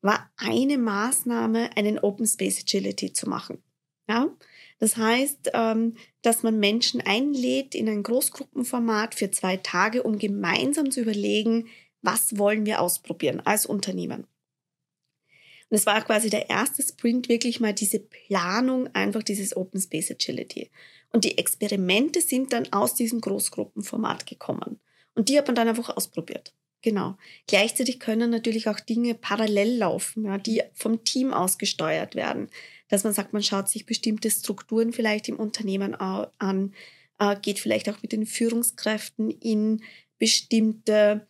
[0.00, 3.62] war eine Maßnahme, einen Open Space Agility zu machen.
[4.08, 4.28] Ja?
[4.82, 10.90] Das heißt, ähm, dass man Menschen einlädt in ein Großgruppenformat für zwei Tage, um gemeinsam
[10.90, 11.68] zu überlegen,
[12.00, 14.26] was wollen wir ausprobieren als Unternehmen.
[15.70, 20.10] Und es war quasi der erste Sprint, wirklich mal diese Planung, einfach dieses Open Space
[20.10, 20.68] Agility.
[21.12, 24.80] Und die Experimente sind dann aus diesem Großgruppenformat gekommen.
[25.14, 26.54] Und die hat man dann einfach ausprobiert.
[26.82, 27.16] Genau.
[27.46, 32.48] Gleichzeitig können natürlich auch Dinge parallel laufen, ja, die vom Team aus gesteuert werden.
[32.88, 36.74] Dass man sagt, man schaut sich bestimmte Strukturen vielleicht im Unternehmen an,
[37.20, 39.82] äh, geht vielleicht auch mit den Führungskräften in
[40.18, 41.26] bestimmte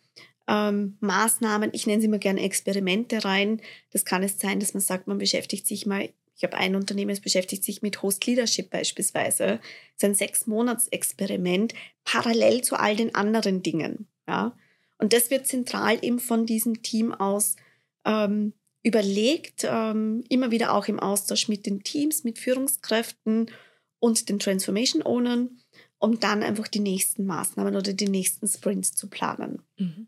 [0.47, 3.61] ähm, Maßnahmen, ich nenne sie immer gerne Experimente rein.
[3.91, 7.11] Das kann es sein, dass man sagt, man beschäftigt sich mal, ich habe ein Unternehmen,
[7.11, 9.45] das beschäftigt sich mit Host Leadership beispielsweise.
[9.45, 9.61] Das
[9.97, 14.07] ist ein Sechs-Monats-Experiment parallel zu all den anderen Dingen.
[14.27, 14.57] Ja?
[15.03, 17.57] Und das wird zentral eben von diesem Team aus
[18.05, 23.51] ähm, überlegt, ähm, immer wieder auch im Austausch mit den Teams, mit Führungskräften
[23.99, 25.59] und den Transformation Ownern,
[25.97, 29.61] um dann einfach die nächsten Maßnahmen oder die nächsten Sprints zu planen.
[29.77, 30.07] Mhm.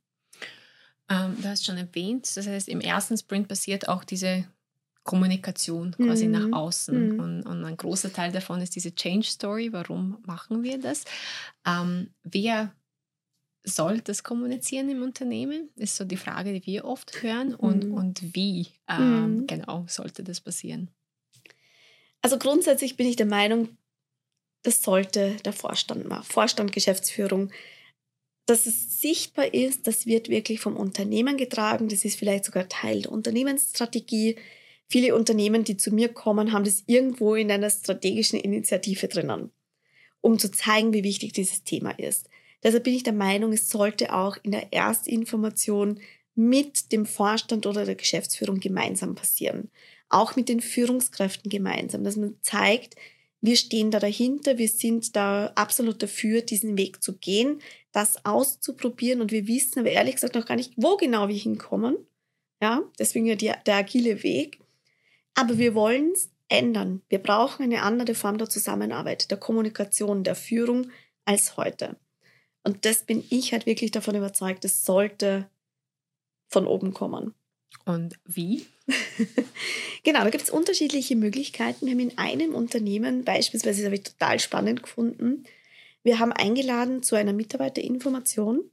[1.10, 4.46] Ähm, du hast schon erwähnt, das heißt, im ersten Sprint passiert auch diese
[5.04, 6.32] Kommunikation quasi mhm.
[6.32, 7.16] nach außen.
[7.16, 7.20] Mhm.
[7.20, 9.74] Und, und, ein großer Teil davon ist diese Change Story.
[9.74, 11.04] Warum machen wir das?
[11.68, 12.74] Ähm, wer
[13.66, 15.70] soll das kommunizieren im Unternehmen?
[15.76, 17.54] Ist so die Frage, die wir oft hören.
[17.54, 17.94] Und, mhm.
[17.94, 19.48] und wie ähm, mhm.
[19.48, 20.90] genau sollte das passieren?
[22.22, 23.70] Also grundsätzlich bin ich der Meinung,
[24.64, 26.24] das sollte der Vorstand machen.
[26.24, 27.52] Vorstand, Geschäftsführung
[28.46, 33.02] dass es sichtbar ist, das wird wirklich vom Unternehmen getragen, das ist vielleicht sogar Teil
[33.02, 34.36] der Unternehmensstrategie.
[34.88, 39.52] Viele Unternehmen, die zu mir kommen, haben das irgendwo in einer strategischen Initiative drinnen,
[40.22, 42.30] um zu zeigen, wie wichtig dieses Thema ist.
[42.64, 46.00] Deshalb bin ich der Meinung, es sollte auch in der Erstinformation
[46.36, 49.70] mit dem Vorstand oder der Geschäftsführung gemeinsam passieren.
[50.10, 52.96] Auch mit den Führungskräften gemeinsam, dass man zeigt,
[53.42, 59.22] wir stehen da dahinter, wir sind da absolut dafür, diesen Weg zu gehen, das auszuprobieren
[59.22, 61.96] und wir wissen aber ehrlich gesagt noch gar nicht, wo genau wir hinkommen.
[62.62, 64.60] Ja, deswegen ja die, der agile Weg.
[65.36, 67.02] Aber wir wollen es ändern.
[67.10, 70.90] Wir brauchen eine andere Form der Zusammenarbeit, der Kommunikation, der Führung
[71.26, 71.98] als heute.
[72.66, 75.48] Und das bin ich halt wirklich davon überzeugt, es sollte
[76.48, 77.36] von oben kommen.
[77.86, 78.66] Und wie?
[80.04, 81.86] genau, da gibt es unterschiedliche Möglichkeiten.
[81.86, 85.44] Wir haben in einem Unternehmen, beispielsweise, das habe ich total spannend gefunden,
[86.02, 88.64] wir haben eingeladen zu einer Mitarbeiterinformation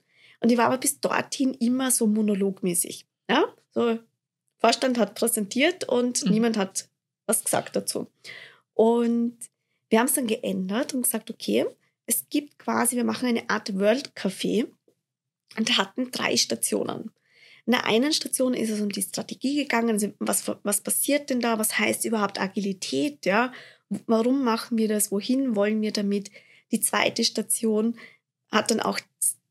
[0.41, 3.07] und die war aber bis dorthin immer so monologmäßig.
[3.29, 3.99] Ja, so
[4.59, 6.31] Vorstand hat präsentiert und mhm.
[6.31, 6.89] niemand hat
[7.27, 8.07] was gesagt dazu.
[8.75, 9.37] Und
[9.91, 11.67] wir haben es dann geändert und gesagt, okay,
[12.13, 14.69] es gibt quasi, wir machen eine Art World Café
[15.57, 17.11] und hatten drei Stationen.
[17.65, 21.41] In der einen Station ist es um die Strategie gegangen, also was, was passiert denn
[21.41, 23.53] da, was heißt überhaupt Agilität, ja,
[24.07, 26.31] warum machen wir das, wohin wollen wir damit.
[26.71, 27.97] Die zweite Station
[28.51, 28.99] hat dann auch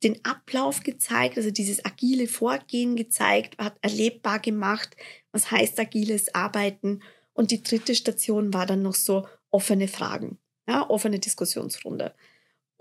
[0.04, 4.96] den Ablauf gezeigt, also dieses agile Vorgehen gezeigt, hat erlebbar gemacht,
[5.32, 7.02] was heißt agiles Arbeiten.
[7.34, 12.14] Und die dritte Station war dann noch so offene Fragen, ja, offene Diskussionsrunde.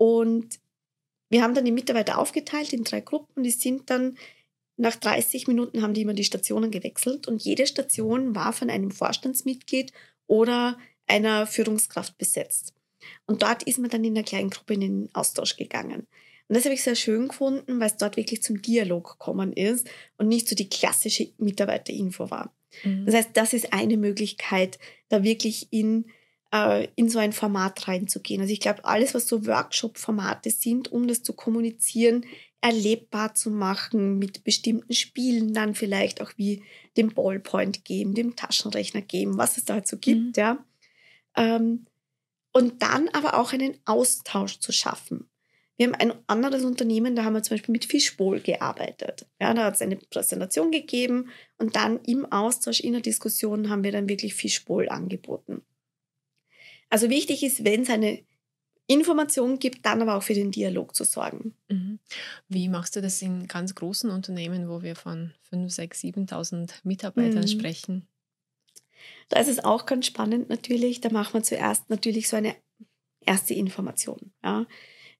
[0.01, 0.59] Und
[1.29, 4.17] wir haben dann die Mitarbeiter aufgeteilt in drei Gruppen die sind dann
[4.75, 8.89] nach 30 Minuten haben die immer die Stationen gewechselt und jede Station war von einem
[8.89, 9.93] Vorstandsmitglied
[10.25, 12.73] oder einer Führungskraft besetzt.
[13.27, 16.07] Und dort ist man dann in der kleinen Gruppe in den Austausch gegangen.
[16.47, 19.87] Und das habe ich sehr schön gefunden, weil es dort wirklich zum Dialog gekommen ist
[20.17, 22.51] und nicht so die klassische Mitarbeiterinfo war.
[22.83, 23.05] Mhm.
[23.05, 26.07] Das heißt, das ist eine Möglichkeit, da wirklich in
[26.53, 28.41] äh, in so ein Format reinzugehen.
[28.41, 32.25] Also ich glaube, alles, was so Workshop-Formate sind, um das zu kommunizieren,
[32.61, 36.63] erlebbar zu machen mit bestimmten Spielen, dann vielleicht auch wie
[36.95, 40.41] dem Ballpoint geben, dem Taschenrechner geben, was es da so gibt, mhm.
[40.41, 40.65] ja.
[41.35, 41.85] Ähm,
[42.53, 45.29] und dann aber auch einen Austausch zu schaffen.
[45.77, 49.25] Wir haben ein anderes Unternehmen, da haben wir zum Beispiel mit Fishbowl gearbeitet.
[49.39, 53.83] Ja, da hat es eine Präsentation gegeben und dann im Austausch, in der Diskussion haben
[53.83, 55.63] wir dann wirklich Fishbowl angeboten.
[56.91, 58.19] Also wichtig ist, wenn es eine
[58.85, 61.55] Information gibt, dann aber auch für den Dialog zu sorgen.
[61.69, 61.99] Mhm.
[62.49, 67.43] Wie machst du das in ganz großen Unternehmen, wo wir von 5, 6, 7.000 Mitarbeitern
[67.43, 67.47] mhm.
[67.47, 68.07] sprechen?
[69.29, 70.99] Da ist es auch ganz spannend natürlich.
[70.99, 72.55] Da machen wir zuerst natürlich so eine
[73.25, 74.33] erste Information.
[74.43, 74.67] Ja.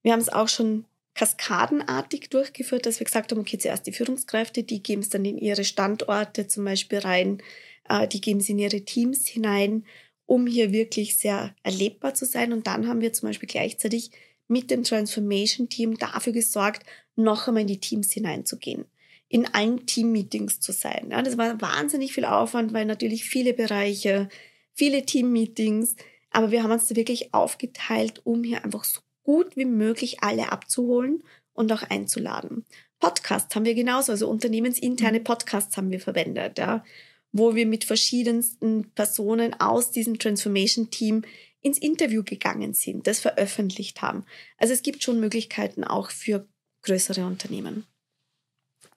[0.02, 4.64] Wir haben es auch schon kaskadenartig durchgeführt, dass wir gesagt haben, okay, zuerst die Führungskräfte,
[4.64, 7.42] die geben es dann in ihre Standorte zum Beispiel rein,
[7.88, 9.86] äh, die geben es in ihre Teams hinein
[10.32, 12.54] um hier wirklich sehr erlebbar zu sein.
[12.54, 14.12] Und dann haben wir zum Beispiel gleichzeitig
[14.48, 16.86] mit dem Transformation Team dafür gesorgt,
[17.18, 18.86] noch einmal in die Teams hineinzugehen,
[19.28, 21.10] in allen Team-Meetings zu sein.
[21.12, 24.30] Ja, das war wahnsinnig viel Aufwand, weil natürlich viele Bereiche,
[24.74, 25.98] viele Team-Meetings,
[26.30, 30.54] aber wir haben uns da wirklich aufgeteilt, um hier einfach so gut wie möglich alle
[30.54, 32.64] abzuholen und auch einzuladen.
[33.02, 35.26] Podcasts haben wir genauso, also unternehmensinterne mhm.
[35.26, 36.58] Podcasts haben wir verwendet.
[36.58, 36.86] Ja
[37.32, 41.24] wo wir mit verschiedensten Personen aus diesem Transformation-Team
[41.62, 44.26] ins Interview gegangen sind, das veröffentlicht haben.
[44.58, 46.48] Also es gibt schon Möglichkeiten auch für
[46.82, 47.86] größere Unternehmen.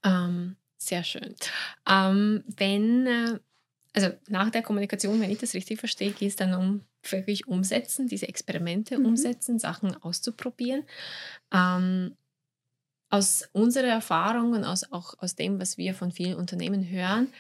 [0.03, 1.35] Ähm, sehr schön.
[1.89, 3.39] Ähm, wenn, äh,
[3.93, 8.09] also nach der Kommunikation, wenn ich das richtig verstehe, geht es dann um wirklich umsetzen,
[8.09, 9.07] diese Experimente mhm.
[9.07, 10.85] umsetzen, Sachen auszuprobieren.
[11.53, 12.17] Ähm,
[13.11, 17.33] aus unserer Erfahrung und aus, auch aus dem, was wir von vielen Unternehmen hören,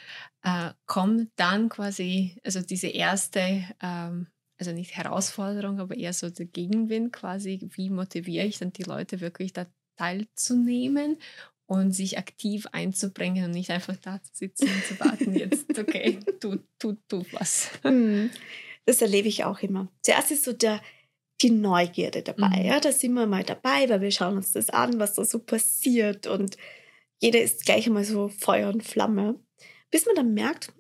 [0.42, 6.46] äh, kommt dann quasi, also diese erste, ähm, also nicht Herausforderung, aber eher so der
[6.46, 11.18] Gegenwind quasi, wie motiviere ich dann die Leute wirklich da teilzunehmen
[11.66, 16.20] und sich aktiv einzubringen und nicht einfach da zu sitzen und zu warten, jetzt, okay,
[16.40, 17.70] tu, tu, tu was.
[17.82, 18.30] Hm,
[18.84, 19.88] das erlebe ich auch immer.
[20.02, 20.80] Zuerst ist so der,
[21.42, 22.60] die Neugierde dabei.
[22.60, 22.66] Mhm.
[22.66, 25.38] Ja, da sind wir mal dabei, weil wir schauen uns das an, was da so
[25.38, 26.56] passiert und
[27.20, 29.38] jeder ist gleich einmal so Feuer und Flamme,
[29.90, 30.74] bis man dann merkt, hm,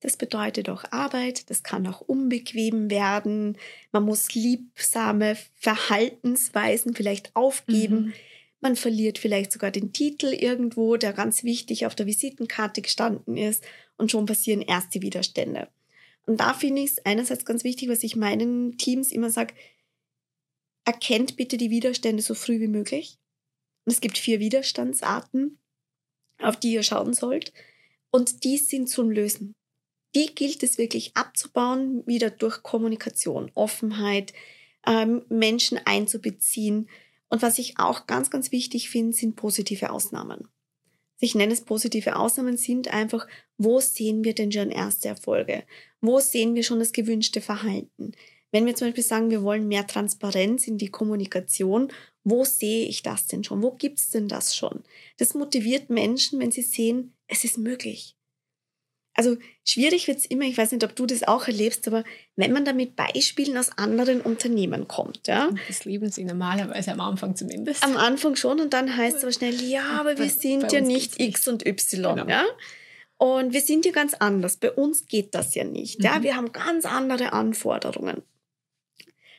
[0.00, 3.58] das bedeutet auch Arbeit, das kann auch unbequem werden,
[3.90, 8.06] man muss liebsame Verhaltensweisen vielleicht aufgeben.
[8.06, 8.12] Mhm.
[8.60, 13.64] Man verliert vielleicht sogar den Titel irgendwo, der ganz wichtig auf der Visitenkarte gestanden ist
[13.96, 15.68] und schon passieren erste Widerstände.
[16.26, 19.54] Und da finde ich es einerseits ganz wichtig, was ich meinen Teams immer sage,
[20.88, 23.18] erkennt bitte die Widerstände so früh wie möglich.
[23.84, 25.58] Und es gibt vier Widerstandsarten,
[26.40, 27.52] auf die ihr schauen sollt.
[28.10, 29.52] Und die sind zum Lösen.
[30.14, 34.32] Die gilt es wirklich abzubauen, wieder durch Kommunikation, Offenheit,
[34.86, 36.88] ähm, Menschen einzubeziehen.
[37.28, 40.48] Und was ich auch ganz, ganz wichtig finde, sind positive Ausnahmen.
[41.20, 43.28] Ich nenne es positive Ausnahmen sind einfach,
[43.58, 45.64] wo sehen wir denn schon erste Erfolge?
[46.00, 48.12] Wo sehen wir schon das gewünschte Verhalten?
[48.50, 51.92] Wenn wir zum Beispiel sagen, wir wollen mehr Transparenz in die Kommunikation,
[52.24, 53.62] wo sehe ich das denn schon?
[53.62, 54.82] Wo gibt es denn das schon?
[55.18, 58.14] Das motiviert Menschen, wenn sie sehen, es ist möglich.
[59.14, 62.04] Also schwierig wird es immer, ich weiß nicht, ob du das auch erlebst, aber
[62.36, 65.26] wenn man da mit Beispielen aus anderen Unternehmen kommt.
[65.26, 65.50] Ja?
[65.66, 67.82] Das lieben sie normalerweise am Anfang zumindest.
[67.82, 71.20] Am Anfang schon und dann heißt es aber schnell, ja, aber wir sind ja nicht
[71.20, 72.14] X und Y.
[72.14, 72.28] Genau.
[72.28, 72.44] Ja?
[73.16, 74.56] Und wir sind ja ganz anders.
[74.56, 75.98] Bei uns geht das ja nicht.
[75.98, 76.04] Mhm.
[76.04, 76.22] Ja?
[76.22, 78.22] Wir haben ganz andere Anforderungen.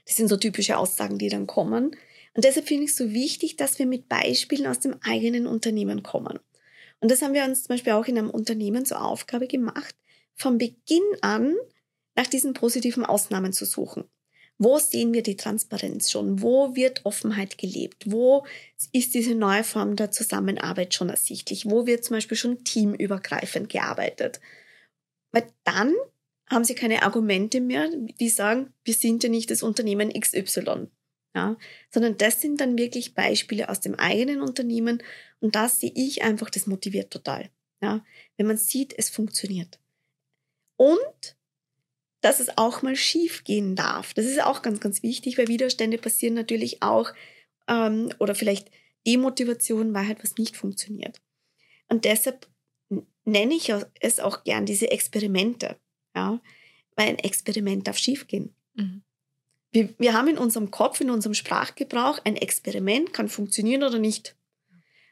[0.09, 1.95] Das sind so typische Aussagen, die dann kommen.
[2.33, 6.01] Und deshalb finde ich es so wichtig, dass wir mit Beispielen aus dem eigenen Unternehmen
[6.01, 6.39] kommen.
[6.99, 9.95] Und das haben wir uns zum Beispiel auch in einem Unternehmen zur Aufgabe gemacht,
[10.33, 11.55] von Beginn an
[12.15, 14.03] nach diesen positiven Ausnahmen zu suchen.
[14.57, 16.41] Wo sehen wir die Transparenz schon?
[16.41, 18.11] Wo wird Offenheit gelebt?
[18.11, 18.47] Wo
[18.91, 21.69] ist diese neue Form der Zusammenarbeit schon ersichtlich?
[21.69, 24.39] Wo wird zum Beispiel schon teamübergreifend gearbeitet?
[25.31, 25.93] Weil dann
[26.49, 27.89] haben sie keine Argumente mehr,
[28.19, 30.87] die sagen, wir sind ja nicht das Unternehmen XY.
[31.35, 31.57] Ja,
[31.91, 35.03] sondern das sind dann wirklich Beispiele aus dem eigenen Unternehmen
[35.39, 37.51] und das sehe ich einfach, das motiviert total.
[37.83, 38.03] Ja,
[38.37, 39.79] wenn man sieht, es funktioniert.
[40.75, 41.37] Und
[42.21, 44.13] dass es auch mal schief gehen darf.
[44.13, 47.13] Das ist auch ganz, ganz wichtig, weil Widerstände passieren natürlich auch
[47.67, 48.69] ähm, oder vielleicht
[49.07, 51.21] Demotivation, weil halt was nicht funktioniert.
[51.87, 52.47] Und deshalb
[53.23, 53.71] nenne ich
[54.01, 55.77] es auch gern diese Experimente.
[56.15, 56.39] Ja,
[56.95, 58.53] weil ein Experiment darf schiefgehen.
[58.75, 59.01] Mhm.
[59.71, 64.35] Wir, wir haben in unserem Kopf, in unserem Sprachgebrauch ein Experiment, kann funktionieren oder nicht.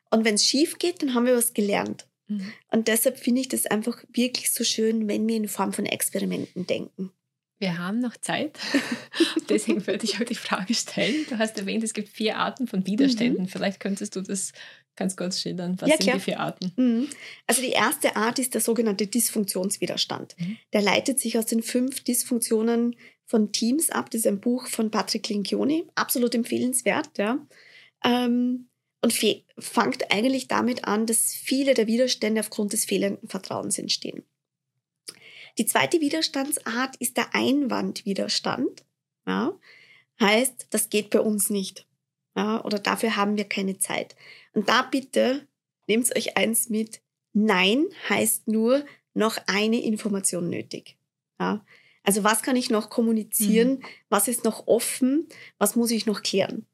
[0.09, 2.07] Und wenn es schief geht, dann haben wir was gelernt.
[2.27, 2.51] Mhm.
[2.71, 6.65] Und deshalb finde ich das einfach wirklich so schön, wenn wir in Form von Experimenten
[6.65, 7.11] denken.
[7.59, 8.59] Wir haben noch Zeit.
[9.49, 11.25] Deswegen würde ich auch die Frage stellen.
[11.29, 13.43] Du hast erwähnt, es gibt vier Arten von Widerständen.
[13.43, 13.47] Mhm.
[13.47, 14.51] Vielleicht könntest du das
[14.95, 15.75] ganz kurz schildern.
[15.79, 16.15] Was ja, sind klar.
[16.17, 16.71] die vier Arten?
[16.75, 17.07] Mhm.
[17.47, 20.35] Also die erste Art ist der sogenannte Dysfunktionswiderstand.
[20.37, 20.57] Mhm.
[20.73, 22.95] Der leitet sich aus den fünf Dysfunktionen
[23.25, 24.11] von Teams ab.
[24.11, 25.85] Das ist ein Buch von Patrick Linkioni.
[25.95, 27.17] Absolut empfehlenswert.
[27.17, 27.39] Ja.
[28.03, 28.69] Ähm,
[29.01, 34.23] und fängt eigentlich damit an, dass viele der Widerstände aufgrund des fehlenden Vertrauens entstehen.
[35.57, 38.85] Die zweite Widerstandsart ist der Einwandwiderstand.
[39.25, 39.57] Ja,
[40.19, 41.87] heißt, das geht bei uns nicht.
[42.35, 44.15] Ja, oder dafür haben wir keine Zeit.
[44.53, 45.47] Und da bitte
[45.87, 47.01] nehmt euch eins mit.
[47.33, 50.97] Nein heißt nur noch eine Information nötig.
[51.39, 51.65] Ja,
[52.03, 53.79] also was kann ich noch kommunizieren?
[53.79, 53.85] Mhm.
[54.09, 55.27] Was ist noch offen?
[55.57, 56.65] Was muss ich noch klären?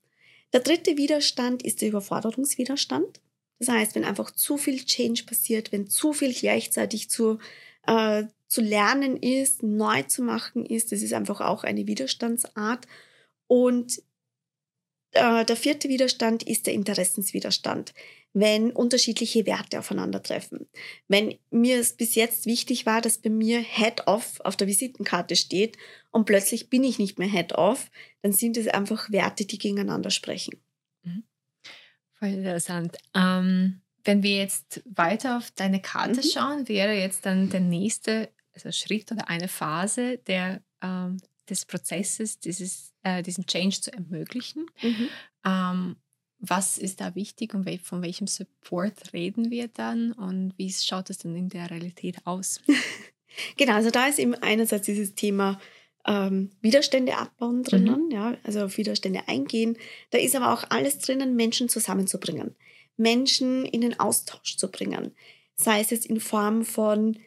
[0.53, 3.19] Der dritte Widerstand ist der Überforderungswiderstand.
[3.57, 7.39] Das heißt, wenn einfach zu viel Change passiert, wenn zu viel gleichzeitig zu,
[7.87, 12.87] äh, zu lernen ist, neu zu machen ist, das ist einfach auch eine Widerstandsart.
[13.47, 14.01] Und
[15.11, 17.93] äh, der vierte Widerstand ist der Interessenswiderstand
[18.33, 20.67] wenn unterschiedliche Werte aufeinandertreffen.
[21.07, 25.77] Wenn mir es bis jetzt wichtig war, dass bei mir Head-Off auf der Visitenkarte steht
[26.11, 27.91] und plötzlich bin ich nicht mehr Head-Off,
[28.23, 30.59] dann sind es einfach Werte, die gegeneinander sprechen.
[31.03, 31.23] Mhm.
[32.17, 32.97] Voll interessant.
[33.13, 36.29] Ähm, wenn wir jetzt weiter auf deine Karte mhm.
[36.33, 41.17] schauen, wäre jetzt dann der nächste also Schritt oder eine Phase der, ähm,
[41.49, 44.65] des Prozesses, dieses, äh, diesen Change zu ermöglichen.
[44.81, 45.09] Mhm.
[45.45, 45.95] Ähm,
[46.45, 51.19] was ist da wichtig und von welchem Support reden wir dann und wie schaut es
[51.19, 52.59] dann in der Realität aus?
[53.57, 55.59] genau, also da ist eben einerseits dieses Thema
[56.05, 58.11] ähm, Widerstände abbauen drinnen, mhm.
[58.11, 59.77] ja, also auf Widerstände eingehen.
[60.09, 62.55] Da ist aber auch alles drinnen, Menschen zusammenzubringen,
[62.97, 65.15] Menschen in den Austausch zu bringen,
[65.55, 67.17] sei es jetzt in Form von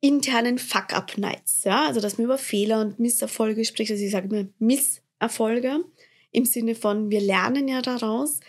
[0.00, 4.48] internen Fuck-up-Nights, ja, also dass man über Fehler und Misserfolge spricht, also ich sage immer
[4.58, 5.84] Misserfolge,
[6.32, 8.40] im Sinne von, wir lernen ja daraus.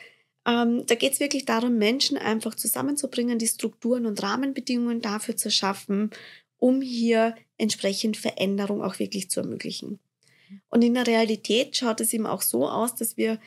[0.45, 5.51] Ähm, da geht es wirklich darum, Menschen einfach zusammenzubringen, die Strukturen und Rahmenbedingungen dafür zu
[5.51, 6.11] schaffen,
[6.57, 9.99] um hier entsprechend Veränderung auch wirklich zu ermöglichen.
[10.69, 13.39] Und in der Realität schaut es eben auch so aus, dass wir,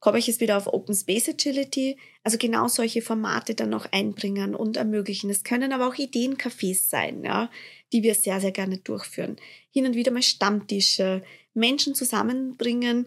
[0.00, 4.54] komme ich jetzt wieder auf Open Space Agility, also genau solche Formate dann noch einbringen
[4.54, 5.30] und ermöglichen.
[5.30, 7.50] Es können aber auch Ideencafés sein, ja,
[7.92, 9.36] die wir sehr, sehr gerne durchführen.
[9.70, 11.22] Hin und wieder mal Stammtische,
[11.54, 13.06] Menschen zusammenbringen,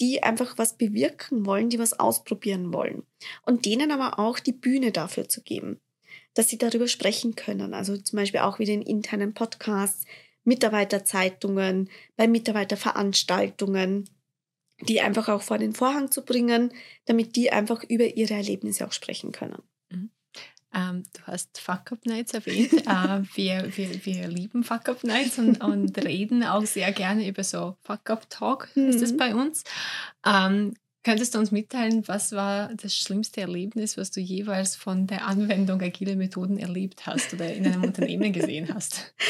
[0.00, 3.02] die einfach was bewirken wollen, die was ausprobieren wollen.
[3.44, 5.80] Und denen aber auch die Bühne dafür zu geben,
[6.34, 7.74] dass sie darüber sprechen können.
[7.74, 10.04] Also zum Beispiel auch wieder in internen Podcasts,
[10.44, 14.08] Mitarbeiterzeitungen, bei Mitarbeiterveranstaltungen,
[14.80, 16.72] die einfach auch vor den Vorhang zu bringen,
[17.06, 19.62] damit die einfach über ihre Erlebnisse auch sprechen können.
[20.74, 22.72] Ähm, du hast Fuck-Up-Nights erwähnt.
[22.86, 28.68] äh, wir, wir, wir lieben Fuck-Up-Nights und, und reden auch sehr gerne über so Fuck-Up-Talk,
[28.74, 28.88] mhm.
[28.88, 29.64] ist das bei uns.
[30.26, 30.74] Ähm,
[31.04, 35.80] könntest du uns mitteilen, was war das schlimmste Erlebnis, was du jeweils von der Anwendung
[35.80, 39.14] agiler Methoden erlebt hast oder in einem Unternehmen gesehen hast?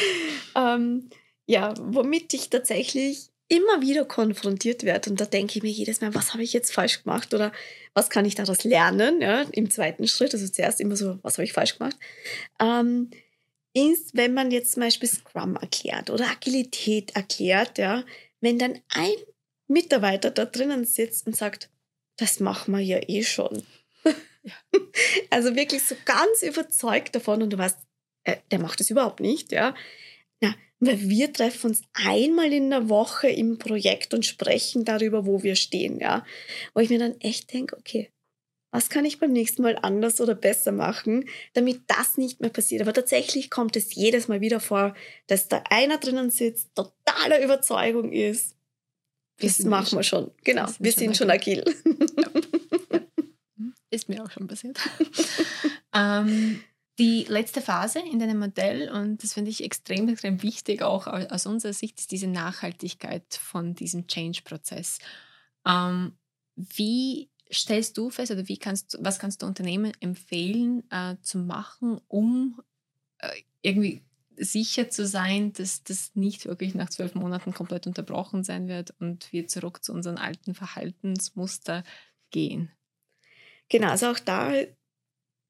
[0.55, 1.09] Ähm,
[1.45, 5.09] ja, womit ich tatsächlich immer wieder konfrontiert werde.
[5.09, 7.51] Und da denke ich mir jedes Mal, was habe ich jetzt falsch gemacht oder
[7.93, 9.21] was kann ich daraus lernen?
[9.21, 11.97] Ja, Im zweiten Schritt, also zuerst immer so, was habe ich falsch gemacht?
[12.61, 13.09] Ähm,
[13.73, 18.03] ist, wenn man jetzt zum Beispiel Scrum erklärt oder Agilität erklärt, ja,
[18.39, 19.13] wenn dann ein
[19.67, 21.69] Mitarbeiter da drinnen sitzt und sagt,
[22.17, 23.63] das machen wir ja eh schon.
[24.03, 24.53] Ja.
[25.29, 27.77] Also wirklich so ganz überzeugt davon und du weißt,
[28.23, 29.75] äh, der macht das überhaupt nicht, ja.
[30.39, 35.43] Na, weil wir treffen uns einmal in der Woche im Projekt und sprechen darüber, wo
[35.43, 36.25] wir stehen, ja.
[36.73, 38.11] Wo ich mir dann echt denke, okay,
[38.71, 42.81] was kann ich beim nächsten Mal anders oder besser machen, damit das nicht mehr passiert.
[42.81, 44.95] Aber tatsächlich kommt es jedes Mal wieder vor,
[45.27, 48.55] dass da einer drinnen sitzt, totaler Überzeugung ist.
[49.41, 50.31] Das machen wir schon.
[50.43, 51.63] Genau, wir sind schon agil.
[53.61, 53.67] Ja.
[53.91, 54.77] Ist mir auch schon passiert.
[55.95, 56.61] ähm,
[56.99, 61.45] die letzte Phase in deinem Modell, und das finde ich extrem, extrem wichtig, auch aus
[61.45, 64.99] unserer Sicht, ist diese Nachhaltigkeit von diesem Change-Prozess.
[65.65, 66.17] Ähm,
[66.55, 71.99] wie stellst du fest oder wie kannst, was kannst du Unternehmen empfehlen äh, zu machen,
[72.07, 72.61] um
[73.19, 73.29] äh,
[73.61, 74.03] irgendwie
[74.35, 79.31] sicher zu sein, dass das nicht wirklich nach zwölf Monaten komplett unterbrochen sein wird und
[79.31, 81.83] wir zurück zu unseren alten Verhaltensmuster
[82.29, 82.71] gehen?
[83.69, 84.51] Genau, also auch da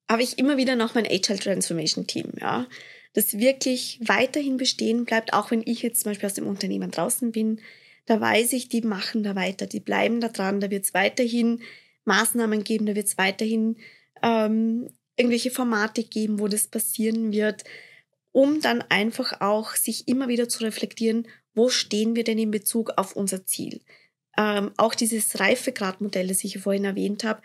[0.10, 2.68] habe ich immer wieder noch mein Agile Transformation Team, ja,
[3.14, 7.32] das wirklich weiterhin bestehen bleibt, auch wenn ich jetzt zum Beispiel aus dem Unternehmen draußen
[7.32, 7.62] bin.
[8.06, 11.62] Da weiß ich, die machen da weiter, die bleiben da dran, da wird es weiterhin
[12.06, 13.78] Maßnahmen geben, da wird es weiterhin
[14.24, 17.64] ähm, irgendwelche Formate geben, wo das passieren wird,
[18.32, 22.92] um dann einfach auch sich immer wieder zu reflektieren, wo stehen wir denn in Bezug
[22.98, 23.82] auf unser Ziel.
[24.38, 27.42] Ähm, auch dieses Reifegradmodell, das ich vorhin erwähnt habe,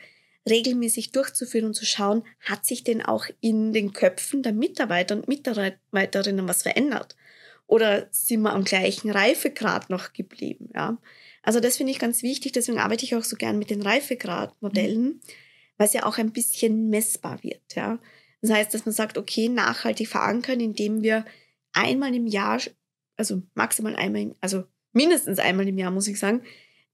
[0.49, 5.29] regelmäßig durchzuführen und zu schauen, hat sich denn auch in den Köpfen der Mitarbeiter und
[5.29, 7.17] Mitarbeiterinnen was verändert?
[7.67, 10.71] Oder sind wir am gleichen Reifegrad noch geblieben?
[10.75, 10.99] Ja?
[11.43, 15.03] Also das finde ich ganz wichtig, deswegen arbeite ich auch so gern mit den Reifegradmodellen,
[15.03, 15.21] mhm.
[15.79, 17.75] weil es ja auch ein bisschen messbar wird.
[17.75, 17.99] Ja?
[18.43, 21.25] Das heißt, dass man sagt, okay, nachhaltig verankern, indem wir
[21.73, 22.61] einmal im Jahr,
[23.17, 26.43] also maximal einmal, also mindestens einmal im Jahr, muss ich sagen,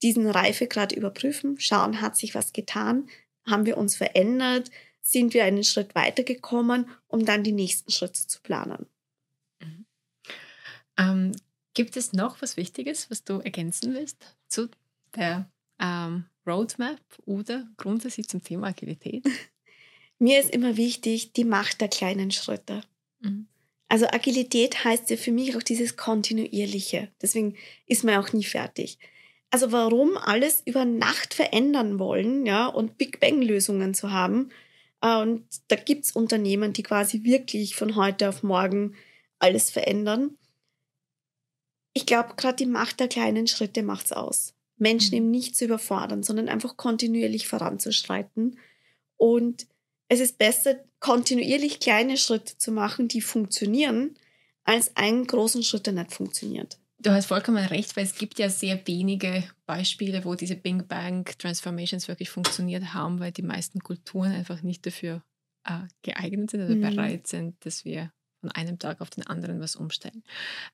[0.02, 3.08] diesen Reifegrad überprüfen, schauen, hat sich was getan,
[3.50, 4.70] haben wir uns verändert,
[5.02, 8.86] sind wir einen Schritt weitergekommen, um dann die nächsten Schritte zu planen.
[9.60, 9.86] Mhm.
[10.96, 11.32] Ähm,
[11.74, 14.68] Gibt es noch was Wichtiges, was du ergänzen willst zu
[15.14, 19.24] der ähm, Roadmap oder grundsätzlich zum Thema Agilität?
[20.18, 22.82] Mir ist immer wichtig die Macht der kleinen Schritte.
[23.20, 23.46] Mhm.
[23.88, 27.08] Also Agilität heißt ja für mich auch dieses Kontinuierliche.
[27.20, 28.98] Deswegen ist man auch nie fertig.
[29.50, 34.50] Also warum alles über Nacht verändern wollen, ja, und Big Bang-Lösungen zu haben.
[35.02, 38.94] Äh, und da gibt es Unternehmen, die quasi wirklich von heute auf morgen
[39.38, 40.36] alles verändern
[41.92, 44.54] ich glaube, gerade die Macht der kleinen Schritte macht es aus.
[44.76, 45.16] Menschen mhm.
[45.16, 48.58] eben nicht zu überfordern, sondern einfach kontinuierlich voranzuschreiten.
[49.16, 49.66] Und
[50.08, 54.16] es ist besser, kontinuierlich kleine Schritte zu machen, die funktionieren,
[54.64, 56.78] als einen großen Schritt, der nicht funktioniert.
[57.02, 61.24] Du hast vollkommen recht, weil es gibt ja sehr wenige Beispiele, wo diese Bing Bang
[61.38, 65.22] Transformations wirklich funktioniert haben, weil die meisten Kulturen einfach nicht dafür
[65.64, 66.82] äh, geeignet sind oder mhm.
[66.82, 70.22] bereit sind, dass wir von einem Tag auf den anderen was umstellen.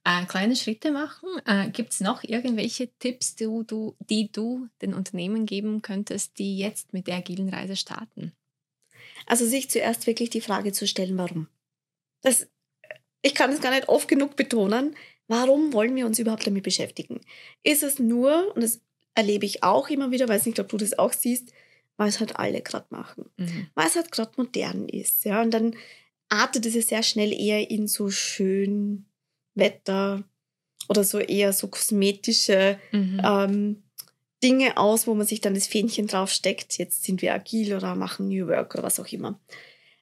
[0.03, 1.29] Äh, kleine Schritte machen.
[1.45, 6.59] Äh, Gibt es noch irgendwelche Tipps, die du, die du den Unternehmen geben könntest, die
[6.59, 8.33] jetzt mit der agilen Reise starten?
[9.27, 11.47] Also sich zuerst wirklich die Frage zu stellen, warum.
[12.23, 12.49] Das,
[13.23, 14.97] ich kann es gar nicht oft genug betonen,
[15.29, 17.21] warum wollen wir uns überhaupt damit beschäftigen?
[17.63, 18.81] Ist es nur, und das
[19.15, 21.53] erlebe ich auch immer wieder, weiß nicht, ob du das auch siehst,
[21.97, 23.69] weil es halt alle gerade machen, mhm.
[23.75, 25.25] weil es halt gerade modern ist.
[25.25, 25.43] Ja?
[25.43, 25.75] Und dann
[26.29, 29.07] artet es ja sehr schnell eher in so schön
[29.55, 30.25] Wetter
[30.89, 33.21] oder so eher so kosmetische mhm.
[33.25, 33.83] ähm,
[34.43, 36.79] Dinge aus, wo man sich dann das Fähnchen draufsteckt.
[36.79, 39.41] Jetzt sind wir agil oder machen New Work oder was auch immer.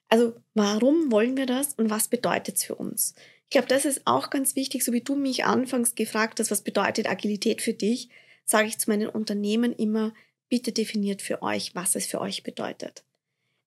[0.09, 3.15] Also warum wollen wir das und was bedeutet es für uns?
[3.45, 6.61] Ich glaube, das ist auch ganz wichtig, so wie du mich anfangs gefragt hast, was
[6.61, 8.09] bedeutet Agilität für dich,
[8.43, 10.13] sage ich zu meinen Unternehmen immer,
[10.49, 13.03] bitte definiert für euch, was es für euch bedeutet.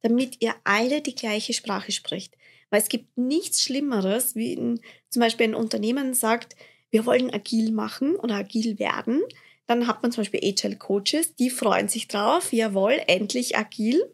[0.02, 2.36] Damit ihr alle die gleiche Sprache spricht.
[2.70, 6.54] Weil es gibt nichts Schlimmeres, wie in, zum Beispiel ein Unternehmen sagt,
[6.90, 9.22] wir wollen agil machen oder agil werden.
[9.66, 14.12] Dann hat man zum Beispiel Agile Coaches, die freuen sich drauf, jawohl, endlich agil.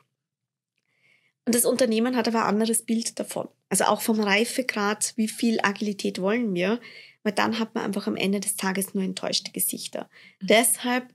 [1.46, 3.48] Und das Unternehmen hat aber ein anderes Bild davon.
[3.68, 6.80] Also auch vom Reifegrad, wie viel Agilität wollen wir,
[7.22, 10.08] weil dann hat man einfach am Ende des Tages nur enttäuschte Gesichter.
[10.40, 10.46] Mhm.
[10.46, 11.14] Deshalb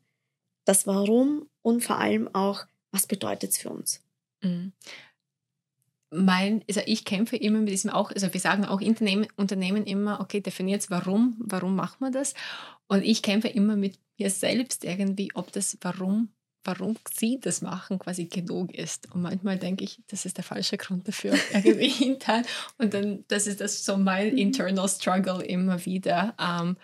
[0.66, 4.04] das Warum und vor allem auch, was bedeutet es für uns?
[4.42, 4.74] Mhm
[6.12, 10.20] mein, also ich kämpfe immer mit diesem auch, also wir sagen auch Unternehmen, Unternehmen immer,
[10.20, 12.34] okay, definiert warum, warum machen wir das?
[12.88, 16.30] Und ich kämpfe immer mit mir selbst irgendwie, ob das Warum
[16.64, 19.14] warum sie das machen, quasi genug ist.
[19.14, 22.44] Und manchmal denke ich, das ist der falsche Grund dafür, irgendwie hinter.
[22.78, 24.38] Und dann, das ist das so mein mhm.
[24.38, 26.36] internal struggle immer wieder.
[26.40, 26.78] Ähm,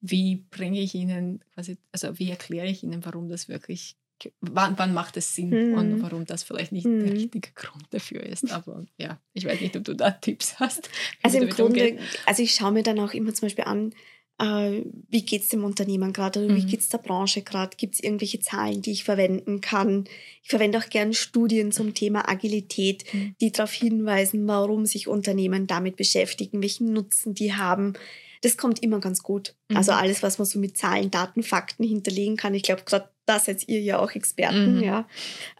[0.00, 3.96] wie bringe ich ihnen quasi, also wie erkläre ich ihnen, warum das wirklich,
[4.40, 5.78] wann, wann macht es Sinn mhm.
[5.78, 7.04] und warum das vielleicht nicht mhm.
[7.04, 8.52] der richtige Grund dafür ist.
[8.52, 10.88] Aber ja, ich weiß nicht, ob du da Tipps hast.
[11.22, 11.98] Also im Grunde, umgehen.
[12.26, 13.92] also ich schaue mir dann auch immer zum Beispiel an,
[14.38, 16.56] äh, wie geht es dem Unternehmen gerade oder mhm.
[16.56, 17.76] wie geht es der Branche gerade?
[17.76, 20.04] Gibt es irgendwelche Zahlen, die ich verwenden kann?
[20.42, 23.34] Ich verwende auch gerne Studien zum Thema Agilität, mhm.
[23.40, 27.94] die darauf hinweisen, warum sich Unternehmen damit beschäftigen, welchen Nutzen die haben.
[28.42, 29.54] Das kommt immer ganz gut.
[29.70, 29.78] Mhm.
[29.78, 32.54] Also alles, was man so mit Zahlen, Daten, Fakten hinterlegen kann.
[32.54, 34.76] Ich glaube, gerade da seid ihr ja auch Experten.
[34.76, 34.82] Mhm.
[34.82, 35.08] Ja.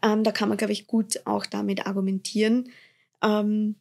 [0.03, 2.70] Ähm, da kann man, glaube ich, gut auch damit argumentieren.
[3.22, 3.77] Ähm,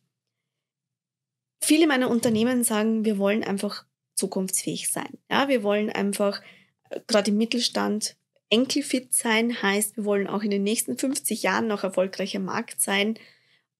[1.61, 3.85] viele meiner Unternehmen sagen, wir wollen einfach
[4.15, 5.17] zukunftsfähig sein.
[5.29, 6.41] Ja, wir wollen einfach
[6.89, 8.15] äh, gerade im Mittelstand
[8.49, 13.17] enkelfit sein, heißt, wir wollen auch in den nächsten 50 Jahren noch erfolgreicher Markt sein.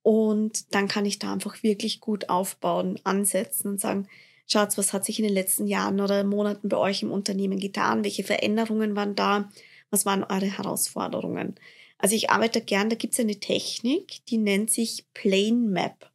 [0.02, 4.08] Und dann kann ich da einfach wirklich gut aufbauen, ansetzen und sagen,
[4.48, 8.04] schaut, was hat sich in den letzten Jahren oder Monaten bei euch im Unternehmen getan?
[8.04, 9.50] Welche Veränderungen waren da?
[9.90, 11.56] Was waren eure Herausforderungen?
[11.98, 16.12] Also ich arbeite gern, da gibt es eine Technik, die nennt sich Plane Map.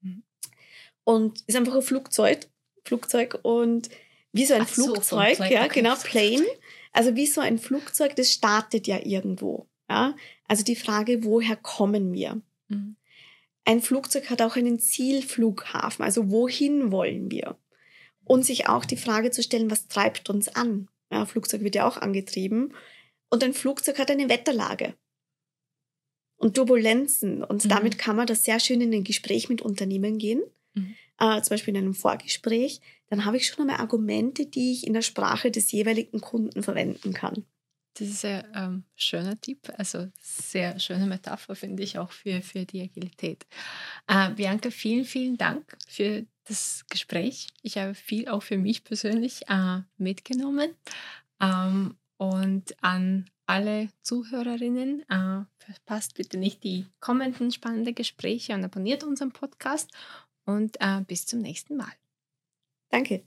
[0.00, 0.22] Mhm.
[1.04, 2.46] Und ist einfach ein Flugzeug,
[2.84, 3.88] Flugzeug und
[4.32, 6.44] wie so ein Ach Flugzeug, so, ja, genau, Plane.
[6.92, 9.68] Also wie so ein Flugzeug, das startet ja irgendwo.
[9.88, 10.16] Ja?
[10.48, 12.40] Also die Frage, woher kommen wir?
[12.68, 12.96] Mhm.
[13.64, 17.56] Ein Flugzeug hat auch einen Zielflughafen, also wohin wollen wir?
[18.24, 20.88] Und sich auch die Frage zu stellen, was treibt uns an?
[21.10, 22.74] Ja, Flugzeug wird ja auch angetrieben.
[23.30, 24.94] Und ein Flugzeug hat eine Wetterlage
[26.36, 27.44] und Turbulenzen.
[27.44, 27.68] Und mhm.
[27.68, 30.42] damit kann man das sehr schön in ein Gespräch mit Unternehmen gehen
[30.74, 30.94] mhm.
[31.18, 34.94] Äh, zum Beispiel in einem Vorgespräch, dann habe ich schon einmal Argumente, die ich in
[34.94, 37.44] der Sprache des jeweiligen Kunden verwenden kann.
[37.96, 42.64] Das ist ein ähm, schöner Tipp, also sehr schöne Metapher, finde ich, auch für, für
[42.64, 43.46] die Agilität.
[44.08, 47.48] Äh, Bianca, vielen, vielen Dank für das Gespräch.
[47.62, 50.74] Ich habe viel auch für mich persönlich äh, mitgenommen.
[51.40, 59.04] Ähm, und an alle Zuhörerinnen, äh, verpasst bitte nicht die kommenden spannenden Gespräche und abonniert
[59.04, 59.90] unseren Podcast
[60.44, 61.92] und äh, bis zum nächsten Mal.
[62.90, 63.24] Danke.